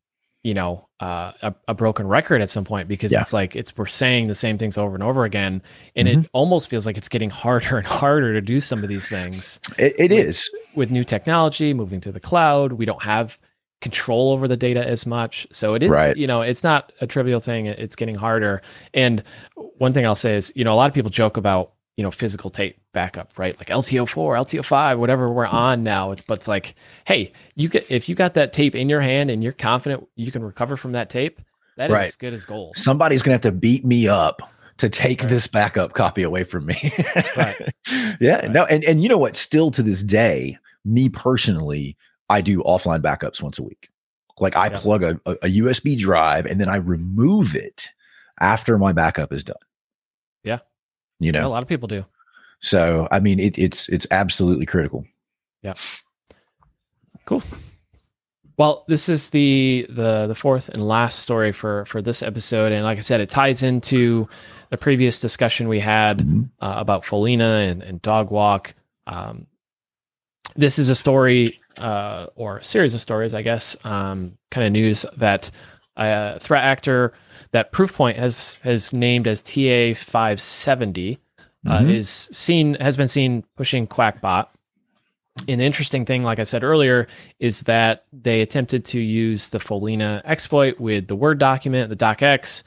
you 0.43 0.53
know 0.53 0.87
uh, 0.99 1.31
a, 1.41 1.55
a, 1.67 1.73
broken 1.75 2.07
record 2.07 2.41
at 2.41 2.49
some 2.49 2.63
point 2.63 2.87
because 2.87 3.11
yeah. 3.11 3.19
it's 3.21 3.33
like 3.33 3.55
it's 3.55 3.75
we're 3.77 3.85
saying 3.85 4.27
the 4.27 4.33
same 4.33 4.57
things 4.57 4.77
over 4.77 4.95
and 4.95 5.03
over 5.03 5.25
again 5.25 5.61
and 5.95 6.07
mm-hmm. 6.07 6.21
it 6.21 6.29
almost 6.33 6.69
feels 6.69 6.85
like 6.85 6.97
it's 6.97 7.09
getting 7.09 7.29
harder 7.43 7.77
and 7.77 7.85
harder 7.85 8.33
to 8.33 8.41
do 8.41 8.59
some 8.59 8.81
of 8.81 8.89
these 8.89 9.07
things 9.09 9.59
it, 9.77 9.93
it 9.99 10.09
with, 10.09 10.25
is 10.25 10.49
with 10.73 10.89
new 10.89 11.03
technology 11.03 11.73
moving 11.73 12.01
to 12.01 12.11
the 12.11 12.19
cloud 12.19 12.73
we 12.73 12.85
don't 12.85 13.03
have 13.03 13.37
control 13.81 14.31
over 14.31 14.47
the 14.47 14.57
data 14.57 14.83
as 14.87 15.05
much 15.05 15.45
so 15.51 15.75
it 15.75 15.83
is 15.83 15.89
right. 15.91 16.17
you 16.17 16.25
know 16.25 16.41
it's 16.41 16.63
not 16.63 16.91
a 17.01 17.05
trivial 17.05 17.39
thing 17.39 17.67
it's 17.67 17.95
getting 17.95 18.15
harder 18.15 18.61
and 18.93 19.21
one 19.77 19.93
thing 19.93 20.05
i'll 20.05 20.15
say 20.15 20.35
is 20.35 20.51
you 20.55 20.63
know 20.63 20.73
a 20.73 20.77
lot 20.77 20.89
of 20.89 20.95
people 20.95 21.11
joke 21.11 21.37
about 21.37 21.73
you 21.95 22.03
know 22.03 22.09
physical 22.09 22.49
tape 22.49 22.79
backup 22.97 23.37
right? 23.37 23.55
Like 23.59 23.67
lto4 23.67 24.07
lto5 24.07 24.97
whatever 24.97 25.31
we're 25.31 25.45
hmm. 25.45 25.55
on 25.55 25.83
now. 25.83 26.11
It's 26.11 26.23
but 26.23 26.39
it's 26.39 26.47
like 26.47 26.73
hey 27.05 27.31
you 27.53 27.69
get 27.69 27.85
if 27.89 28.09
you 28.09 28.15
got 28.15 28.33
that 28.33 28.53
tape 28.53 28.73
in 28.73 28.89
your 28.89 29.01
hand 29.01 29.29
and 29.29 29.43
you're 29.43 29.53
confident 29.53 30.07
you 30.15 30.31
can 30.31 30.43
recover 30.43 30.75
from 30.77 30.93
that 30.93 31.11
tape 31.11 31.39
that 31.75 31.91
right. 31.91 32.07
is 32.07 32.15
good 32.15 32.33
as 32.33 32.43
gold. 32.45 32.75
Somebody's 32.75 33.21
gonna 33.21 33.35
have 33.35 33.41
to 33.41 33.51
beat 33.51 33.85
me 33.85 34.07
up 34.07 34.41
to 34.77 34.89
take 34.89 35.21
right. 35.21 35.29
this 35.29 35.45
backup 35.45 35.93
copy 35.93 36.23
away 36.23 36.43
from 36.43 36.65
me. 36.65 36.91
Right. 37.35 37.61
Yeah 38.19 38.41
right. 38.41 38.51
no 38.51 38.65
and, 38.65 38.83
and 38.83 39.01
you 39.03 39.09
know 39.09 39.19
what? 39.19 39.35
Still 39.35 39.69
to 39.71 39.83
this 39.83 40.01
day 40.01 40.57
me 40.83 41.09
personally 41.09 41.97
i 42.29 42.41
do 42.41 42.63
offline 42.63 43.01
backups 43.01 43.43
once 43.43 43.59
a 43.59 43.63
week. 43.63 43.89
Like 44.39 44.55
i 44.55 44.69
plug 44.69 45.03
a, 45.03 45.19
a 45.25 45.61
usb 45.61 45.97
drive 45.99 46.47
and 46.47 46.59
then 46.59 46.67
i 46.67 46.77
remove 46.77 47.55
it 47.55 47.91
after 48.39 48.77
my 48.79 48.91
backup 48.91 49.31
is 49.31 49.43
done. 49.43 49.55
Yeah. 50.43 50.59
You 51.19 51.31
know, 51.31 51.39
yeah, 51.39 51.47
a 51.47 51.49
lot 51.49 51.63
of 51.63 51.69
people 51.69 51.87
do. 51.87 52.05
So, 52.59 53.07
I 53.11 53.19
mean, 53.19 53.39
it, 53.39 53.57
it's 53.57 53.87
it's 53.89 54.07
absolutely 54.11 54.65
critical. 54.65 55.05
Yeah. 55.61 55.75
Cool. 57.25 57.43
Well, 58.57 58.85
this 58.87 59.07
is 59.07 59.29
the 59.29 59.85
the 59.89 60.25
the 60.27 60.35
fourth 60.35 60.69
and 60.69 60.87
last 60.87 61.19
story 61.19 61.51
for 61.51 61.85
for 61.85 62.01
this 62.01 62.23
episode, 62.23 62.71
and 62.71 62.83
like 62.83 62.97
I 62.97 63.01
said, 63.01 63.21
it 63.21 63.29
ties 63.29 63.61
into 63.61 64.27
the 64.71 64.77
previous 64.77 65.19
discussion 65.19 65.67
we 65.67 65.79
had 65.79 66.19
mm-hmm. 66.19 66.43
uh, 66.59 66.75
about 66.77 67.03
Follina 67.03 67.69
and, 67.69 67.83
and 67.83 68.01
Dog 68.01 68.31
Walk. 68.31 68.73
Um, 69.05 69.45
this 70.55 70.79
is 70.79 70.89
a 70.89 70.95
story 70.95 71.59
uh, 71.77 72.27
or 72.35 72.57
a 72.57 72.63
series 72.63 72.95
of 72.95 73.01
stories, 73.01 73.35
I 73.35 73.43
guess, 73.43 73.77
um, 73.83 74.37
kind 74.49 74.65
of 74.65 74.71
news 74.71 75.05
that 75.17 75.51
a 75.95 76.39
threat 76.39 76.63
actor 76.63 77.13
that 77.51 77.71
Proofpoint 77.71 78.15
has 78.15 78.55
has 78.63 78.91
named 78.91 79.27
as 79.27 79.43
TA 79.43 79.93
five 79.93 80.41
seventy 80.41 81.19
uh, 81.67 81.79
mm-hmm. 81.79 81.89
is 81.89 82.09
seen 82.09 82.75
has 82.75 82.97
been 82.97 83.07
seen 83.07 83.43
pushing 83.55 83.87
Qakbot. 83.87 84.47
And 85.47 85.61
the 85.61 85.65
interesting 85.65 86.03
thing, 86.05 86.23
like 86.23 86.39
I 86.39 86.43
said 86.43 86.63
earlier, 86.63 87.07
is 87.39 87.61
that 87.61 88.05
they 88.11 88.41
attempted 88.41 88.85
to 88.85 88.99
use 88.99 89.49
the 89.49 89.59
Follina 89.59 90.21
exploit 90.25 90.79
with 90.79 91.07
the 91.07 91.15
Word 91.15 91.37
document, 91.37 91.89
the 91.89 91.95
docx, 91.95 92.63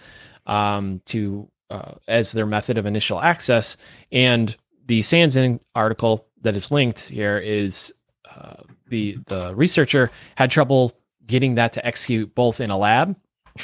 um, 0.47 1.01
to 1.07 1.49
uh, 1.71 1.95
as 2.07 2.33
their 2.33 2.47
method 2.47 2.79
of 2.79 2.87
initial 2.87 3.21
access. 3.21 3.77
And 4.13 4.55
the 4.87 5.01
SansIn 5.01 5.61
article 5.75 6.27
that 6.43 6.55
is 6.55 6.71
linked 6.71 7.09
here 7.09 7.39
is 7.39 7.93
uh, 8.35 8.63
the 8.89 9.19
the 9.27 9.55
researcher 9.55 10.11
had 10.37 10.51
trouble 10.51 10.93
getting 11.27 11.55
that 11.57 11.73
to 11.73 11.87
execute 11.87 12.35
both 12.35 12.61
in 12.61 12.71
a 12.71 12.77
lab 12.77 13.17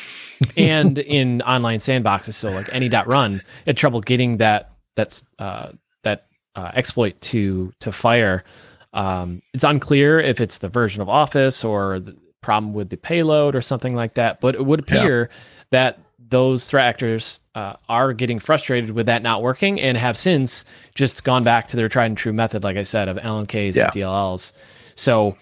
and 0.56 0.98
in 0.98 1.42
online 1.42 1.78
sandboxes. 1.78 2.34
So 2.34 2.50
like 2.50 2.68
any 2.72 2.88
dot 2.88 3.06
run, 3.06 3.42
had 3.66 3.76
trouble 3.76 4.00
getting 4.00 4.38
that 4.38 4.75
that's 4.96 5.24
uh, 5.38 5.70
that 6.02 6.26
uh, 6.56 6.72
exploit 6.74 7.20
to 7.20 7.72
to 7.80 7.92
fire. 7.92 8.44
Um, 8.92 9.42
it's 9.52 9.64
unclear 9.64 10.18
if 10.18 10.40
it's 10.40 10.58
the 10.58 10.68
version 10.68 11.02
of 11.02 11.08
Office 11.08 11.62
or 11.62 12.00
the 12.00 12.16
problem 12.40 12.72
with 12.72 12.88
the 12.88 12.96
payload 12.96 13.54
or 13.54 13.60
something 13.60 13.94
like 13.94 14.14
that. 14.14 14.40
But 14.40 14.54
it 14.54 14.64
would 14.64 14.80
appear 14.80 15.28
yeah. 15.30 15.36
that 15.70 15.98
those 16.28 16.64
threat 16.64 16.86
actors 16.86 17.40
uh, 17.54 17.74
are 17.88 18.12
getting 18.12 18.38
frustrated 18.38 18.90
with 18.90 19.06
that 19.06 19.22
not 19.22 19.42
working 19.42 19.80
and 19.80 19.96
have 19.96 20.16
since 20.16 20.64
just 20.94 21.24
gone 21.24 21.44
back 21.44 21.68
to 21.68 21.76
their 21.76 21.88
tried 21.88 22.06
and 22.06 22.16
true 22.16 22.32
method, 22.32 22.64
like 22.64 22.76
I 22.76 22.82
said, 22.82 23.08
of 23.08 23.16
LNKs 23.16 23.76
yeah. 23.76 23.84
and 23.84 23.92
DLLs. 23.92 24.52
So 24.94 25.36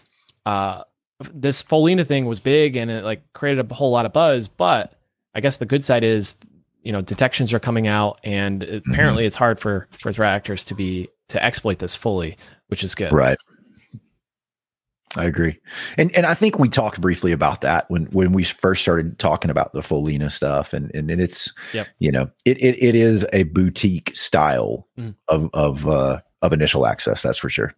uh, 0.45 0.83
this 1.33 1.62
Follina 1.62 2.07
thing 2.07 2.27
was 2.27 2.40
big 2.40 2.77
and 2.77 2.90
it 2.90 3.05
like 3.05 3.23
created 3.33 3.71
a 3.71 3.75
whole 3.75 3.90
lot 3.90 4.07
of 4.07 4.12
buzz. 4.12 4.49
But 4.49 4.93
I 5.35 5.40
guess 5.40 5.57
the 5.57 5.67
good 5.67 5.85
side 5.85 6.05
is, 6.05 6.37
you 6.85 6.92
know, 6.92 7.01
detections 7.01 7.53
are 7.53 7.59
coming 7.59 7.87
out, 7.87 8.20
and 8.23 8.62
mm-hmm. 8.62 8.90
apparently 8.90 9.27
it's 9.27 9.37
hard 9.37 9.59
for 9.59 9.88
for 9.90 10.12
threat 10.12 10.33
actors 10.33 10.64
to 10.64 10.75
be 10.75 11.09
to 11.29 11.42
exploit 11.42 11.79
this 11.79 11.97
fully, 11.97 12.37
which 12.68 12.85
is 12.85 12.94
good. 12.94 13.12
Right. 13.12 13.38
I 15.16 15.25
agree, 15.25 15.59
and 15.97 16.14
and 16.16 16.27
I 16.27 16.35
think 16.35 16.59
we 16.59 16.68
talked 16.68 17.01
briefly 17.01 17.31
about 17.33 17.61
that 17.61 17.88
when 17.88 18.07
when 18.07 18.33
we 18.33 18.42
first 18.42 18.83
started 18.83 19.18
talking 19.18 19.51
about 19.51 19.73
the 19.73 19.81
Follina 19.81 20.31
stuff, 20.31 20.73
and 20.73 20.90
and, 20.92 21.09
and 21.11 21.20
it's 21.20 21.53
yep. 21.73 21.87
you 22.01 22.11
know 22.11 22.31
it, 22.44 22.59
it 22.59 22.83
it 22.83 22.94
is 22.97 23.25
a 23.33 23.44
boutique 23.44 24.11
style 24.14 24.88
mm. 24.99 25.14
of 25.29 25.49
of 25.55 25.87
uh, 25.87 26.20
of 26.42 26.53
initial 26.53 26.85
access, 26.85 27.23
that's 27.23 27.38
for 27.38 27.49
sure. 27.49 27.73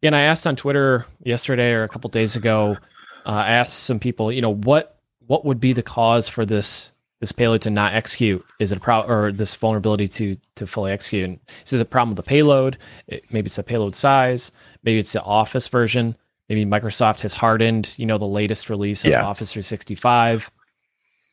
Yeah, 0.00 0.08
and 0.08 0.16
I 0.16 0.22
asked 0.22 0.44
on 0.44 0.56
Twitter 0.56 1.06
yesterday 1.22 1.70
or 1.70 1.84
a 1.84 1.88
couple 1.88 2.10
days 2.10 2.34
ago. 2.34 2.76
Uh, 3.24 3.28
I 3.30 3.52
asked 3.52 3.74
some 3.74 4.00
people, 4.00 4.32
you 4.32 4.42
know, 4.42 4.54
what 4.54 4.98
what 5.28 5.44
would 5.44 5.60
be 5.60 5.72
the 5.72 5.84
cause 5.84 6.28
for 6.28 6.44
this 6.44 6.90
this 7.22 7.30
payload 7.30 7.60
to 7.60 7.70
not 7.70 7.94
execute? 7.94 8.44
Is 8.58 8.72
it 8.72 8.78
a 8.78 8.80
problem 8.80 9.16
or 9.16 9.30
this 9.30 9.54
vulnerability 9.54 10.08
to 10.08 10.36
to 10.56 10.66
fully 10.66 10.90
execute? 10.90 11.38
Is 11.64 11.72
it 11.72 11.78
the 11.78 11.84
problem 11.84 12.10
with 12.10 12.16
the 12.16 12.28
payload? 12.28 12.78
It, 13.06 13.24
maybe 13.30 13.46
it's 13.46 13.54
the 13.54 13.62
payload 13.62 13.94
size. 13.94 14.50
Maybe 14.82 14.98
it's 14.98 15.12
the 15.12 15.22
Office 15.22 15.68
version. 15.68 16.16
Maybe 16.48 16.66
Microsoft 16.66 17.20
has 17.20 17.32
hardened, 17.32 17.94
you 17.96 18.06
know, 18.06 18.18
the 18.18 18.24
latest 18.24 18.68
release 18.68 19.04
of 19.04 19.12
yeah. 19.12 19.24
Office 19.24 19.52
365. 19.52 20.50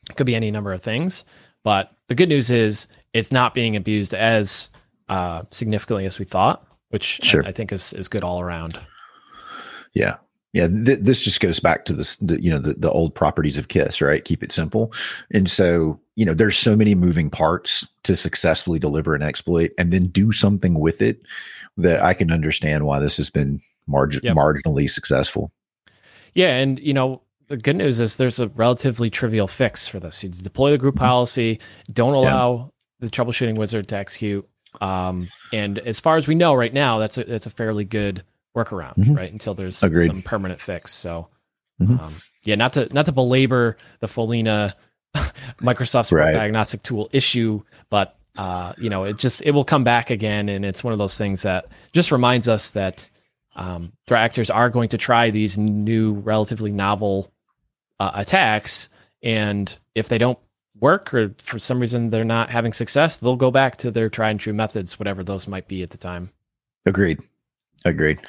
It 0.08 0.16
could 0.16 0.26
be 0.26 0.36
any 0.36 0.52
number 0.52 0.72
of 0.72 0.80
things. 0.80 1.24
But 1.64 1.90
the 2.06 2.14
good 2.14 2.28
news 2.28 2.52
is 2.52 2.86
it's 3.12 3.32
not 3.32 3.52
being 3.52 3.74
abused 3.74 4.14
as 4.14 4.68
uh, 5.08 5.42
significantly 5.50 6.06
as 6.06 6.20
we 6.20 6.24
thought, 6.24 6.64
which 6.90 7.18
sure. 7.24 7.44
I, 7.44 7.48
I, 7.48 7.52
think 7.52 7.72
is 7.72 7.92
is 7.94 8.06
good 8.06 8.22
all 8.22 8.40
around. 8.40 8.78
Yeah. 9.92 10.18
Yeah, 10.52 10.66
th- 10.66 11.00
this 11.00 11.20
just 11.20 11.40
goes 11.40 11.60
back 11.60 11.84
to 11.84 11.92
this, 11.92 12.16
the, 12.16 12.42
you 12.42 12.50
know, 12.50 12.58
the, 12.58 12.74
the 12.74 12.90
old 12.90 13.14
properties 13.14 13.56
of 13.56 13.68
KISS, 13.68 14.00
right? 14.00 14.24
Keep 14.24 14.42
it 14.42 14.50
simple. 14.50 14.92
And 15.30 15.48
so, 15.48 16.00
you 16.16 16.24
know, 16.24 16.34
there's 16.34 16.56
so 16.56 16.74
many 16.74 16.96
moving 16.96 17.30
parts 17.30 17.86
to 18.02 18.16
successfully 18.16 18.80
deliver 18.80 19.14
an 19.14 19.22
exploit 19.22 19.70
and 19.78 19.92
then 19.92 20.08
do 20.08 20.32
something 20.32 20.80
with 20.80 21.02
it 21.02 21.22
that 21.76 22.02
I 22.02 22.14
can 22.14 22.32
understand 22.32 22.84
why 22.84 22.98
this 22.98 23.16
has 23.16 23.30
been 23.30 23.60
margin 23.86 24.20
yep. 24.24 24.36
marginally 24.36 24.88
successful. 24.90 25.52
Yeah, 26.34 26.56
and 26.56 26.78
you 26.78 26.94
know 26.94 27.22
the 27.48 27.56
good 27.56 27.76
news 27.76 28.00
is 28.00 28.16
there's 28.16 28.38
a 28.38 28.48
relatively 28.48 29.10
trivial 29.10 29.48
fix 29.48 29.88
for 29.88 29.98
this. 29.98 30.22
You 30.22 30.30
deploy 30.30 30.70
the 30.70 30.78
group 30.78 30.94
mm-hmm. 30.94 31.04
policy, 31.04 31.60
don't 31.92 32.14
allow 32.14 32.72
yeah. 33.00 33.06
the 33.06 33.10
troubleshooting 33.10 33.56
wizard 33.56 33.88
to 33.88 33.96
execute. 33.96 34.48
Um, 34.80 35.28
and 35.52 35.78
as 35.80 35.98
far 35.98 36.16
as 36.16 36.28
we 36.28 36.36
know 36.36 36.54
right 36.54 36.72
now, 36.72 36.98
that's 36.98 37.18
a 37.18 37.24
that's 37.24 37.46
a 37.46 37.50
fairly 37.50 37.84
good 37.84 38.22
workaround, 38.56 38.96
mm-hmm. 38.96 39.14
right? 39.14 39.32
Until 39.32 39.54
there's 39.54 39.82
Agreed. 39.82 40.08
some 40.08 40.22
permanent 40.22 40.60
fix. 40.60 40.92
So, 40.92 41.28
mm-hmm. 41.80 41.98
um, 41.98 42.14
yeah, 42.42 42.54
not 42.54 42.72
to 42.74 42.92
not 42.92 43.06
to 43.06 43.12
belabor 43.12 43.76
the 44.00 44.06
Follina 44.06 44.72
Microsoft's 45.60 46.12
right. 46.12 46.32
diagnostic 46.32 46.82
tool 46.82 47.08
issue, 47.12 47.62
but 47.88 48.16
uh, 48.36 48.72
you 48.78 48.90
know, 48.90 49.04
it 49.04 49.18
just 49.18 49.42
it 49.42 49.52
will 49.52 49.64
come 49.64 49.84
back 49.84 50.10
again, 50.10 50.48
and 50.48 50.64
it's 50.64 50.84
one 50.84 50.92
of 50.92 50.98
those 50.98 51.16
things 51.16 51.42
that 51.42 51.66
just 51.92 52.12
reminds 52.12 52.48
us 52.48 52.70
that 52.70 53.10
um, 53.56 53.92
threat 54.06 54.22
actors 54.22 54.50
are 54.50 54.70
going 54.70 54.88
to 54.88 54.98
try 54.98 55.30
these 55.30 55.58
new, 55.58 56.14
relatively 56.14 56.72
novel 56.72 57.32
uh, 57.98 58.12
attacks, 58.14 58.88
and 59.22 59.78
if 59.94 60.08
they 60.08 60.18
don't 60.18 60.38
work 60.80 61.12
or 61.12 61.34
for 61.38 61.58
some 61.58 61.78
reason 61.78 62.10
they're 62.10 62.24
not 62.24 62.50
having 62.50 62.72
success, 62.72 63.16
they'll 63.16 63.36
go 63.36 63.50
back 63.50 63.76
to 63.76 63.90
their 63.90 64.08
tried 64.08 64.30
and 64.30 64.40
true 64.40 64.52
methods, 64.52 64.98
whatever 64.98 65.22
those 65.22 65.46
might 65.46 65.68
be 65.68 65.82
at 65.82 65.90
the 65.90 65.98
time. 65.98 66.30
Agreed. 66.86 67.20
Agreed. 67.84 68.20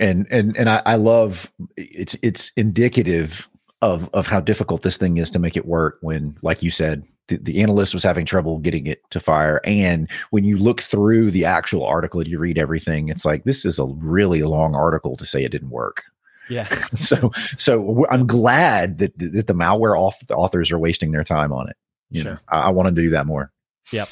And 0.00 0.26
and 0.30 0.56
and 0.56 0.68
I, 0.68 0.82
I 0.86 0.94
love 0.96 1.50
it's 1.76 2.16
it's 2.22 2.52
indicative 2.56 3.48
of 3.82 4.10
of 4.12 4.26
how 4.26 4.40
difficult 4.40 4.82
this 4.82 4.96
thing 4.96 5.16
is 5.16 5.30
to 5.30 5.38
make 5.38 5.56
it 5.56 5.66
work 5.66 5.98
when, 6.00 6.36
like 6.42 6.62
you 6.62 6.70
said, 6.70 7.04
the, 7.28 7.36
the 7.38 7.62
analyst 7.62 7.94
was 7.94 8.02
having 8.02 8.26
trouble 8.26 8.58
getting 8.58 8.86
it 8.86 9.02
to 9.10 9.20
fire. 9.20 9.60
And 9.64 10.10
when 10.30 10.44
you 10.44 10.56
look 10.56 10.80
through 10.80 11.30
the 11.30 11.44
actual 11.44 11.84
article, 11.84 12.26
you 12.26 12.38
read 12.38 12.58
everything. 12.58 13.08
It's 13.08 13.24
like 13.24 13.44
this 13.44 13.64
is 13.64 13.78
a 13.78 13.86
really 13.86 14.42
long 14.42 14.74
article 14.74 15.16
to 15.16 15.24
say 15.24 15.44
it 15.44 15.52
didn't 15.52 15.70
work. 15.70 16.04
Yeah. 16.48 16.68
so 16.94 17.30
so 17.56 18.06
I'm 18.10 18.26
glad 18.26 18.98
that 18.98 19.18
that 19.18 19.46
the 19.46 19.54
malware 19.54 19.96
authors 20.30 20.72
are 20.72 20.78
wasting 20.78 21.12
their 21.12 21.24
time 21.24 21.52
on 21.52 21.68
it. 21.68 21.76
You 22.10 22.22
sure. 22.22 22.32
know, 22.32 22.38
I, 22.48 22.60
I 22.60 22.68
want 22.70 22.94
to 22.94 23.02
do 23.02 23.10
that 23.10 23.26
more. 23.26 23.52
Yep. 23.92 24.08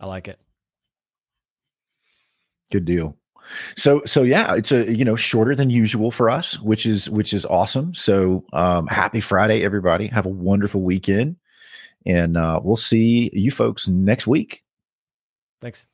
I 0.00 0.06
like 0.06 0.28
it. 0.28 0.38
Good 2.70 2.84
deal. 2.84 3.17
So 3.76 4.02
so 4.04 4.22
yeah, 4.22 4.54
it's 4.54 4.72
a 4.72 4.92
you 4.92 5.04
know 5.04 5.16
shorter 5.16 5.54
than 5.54 5.70
usual 5.70 6.10
for 6.10 6.30
us, 6.30 6.58
which 6.60 6.86
is 6.86 7.08
which 7.10 7.32
is 7.32 7.44
awesome. 7.46 7.94
So 7.94 8.44
um 8.52 8.86
happy 8.86 9.20
Friday, 9.20 9.64
everybody. 9.64 10.06
Have 10.08 10.26
a 10.26 10.30
wonderful 10.30 10.82
weekend. 10.82 11.36
And 12.06 12.36
uh, 12.36 12.60
we'll 12.62 12.76
see 12.76 13.30
you 13.32 13.50
folks 13.50 13.86
next 13.86 14.26
week. 14.26 14.62
Thanks. 15.60 15.86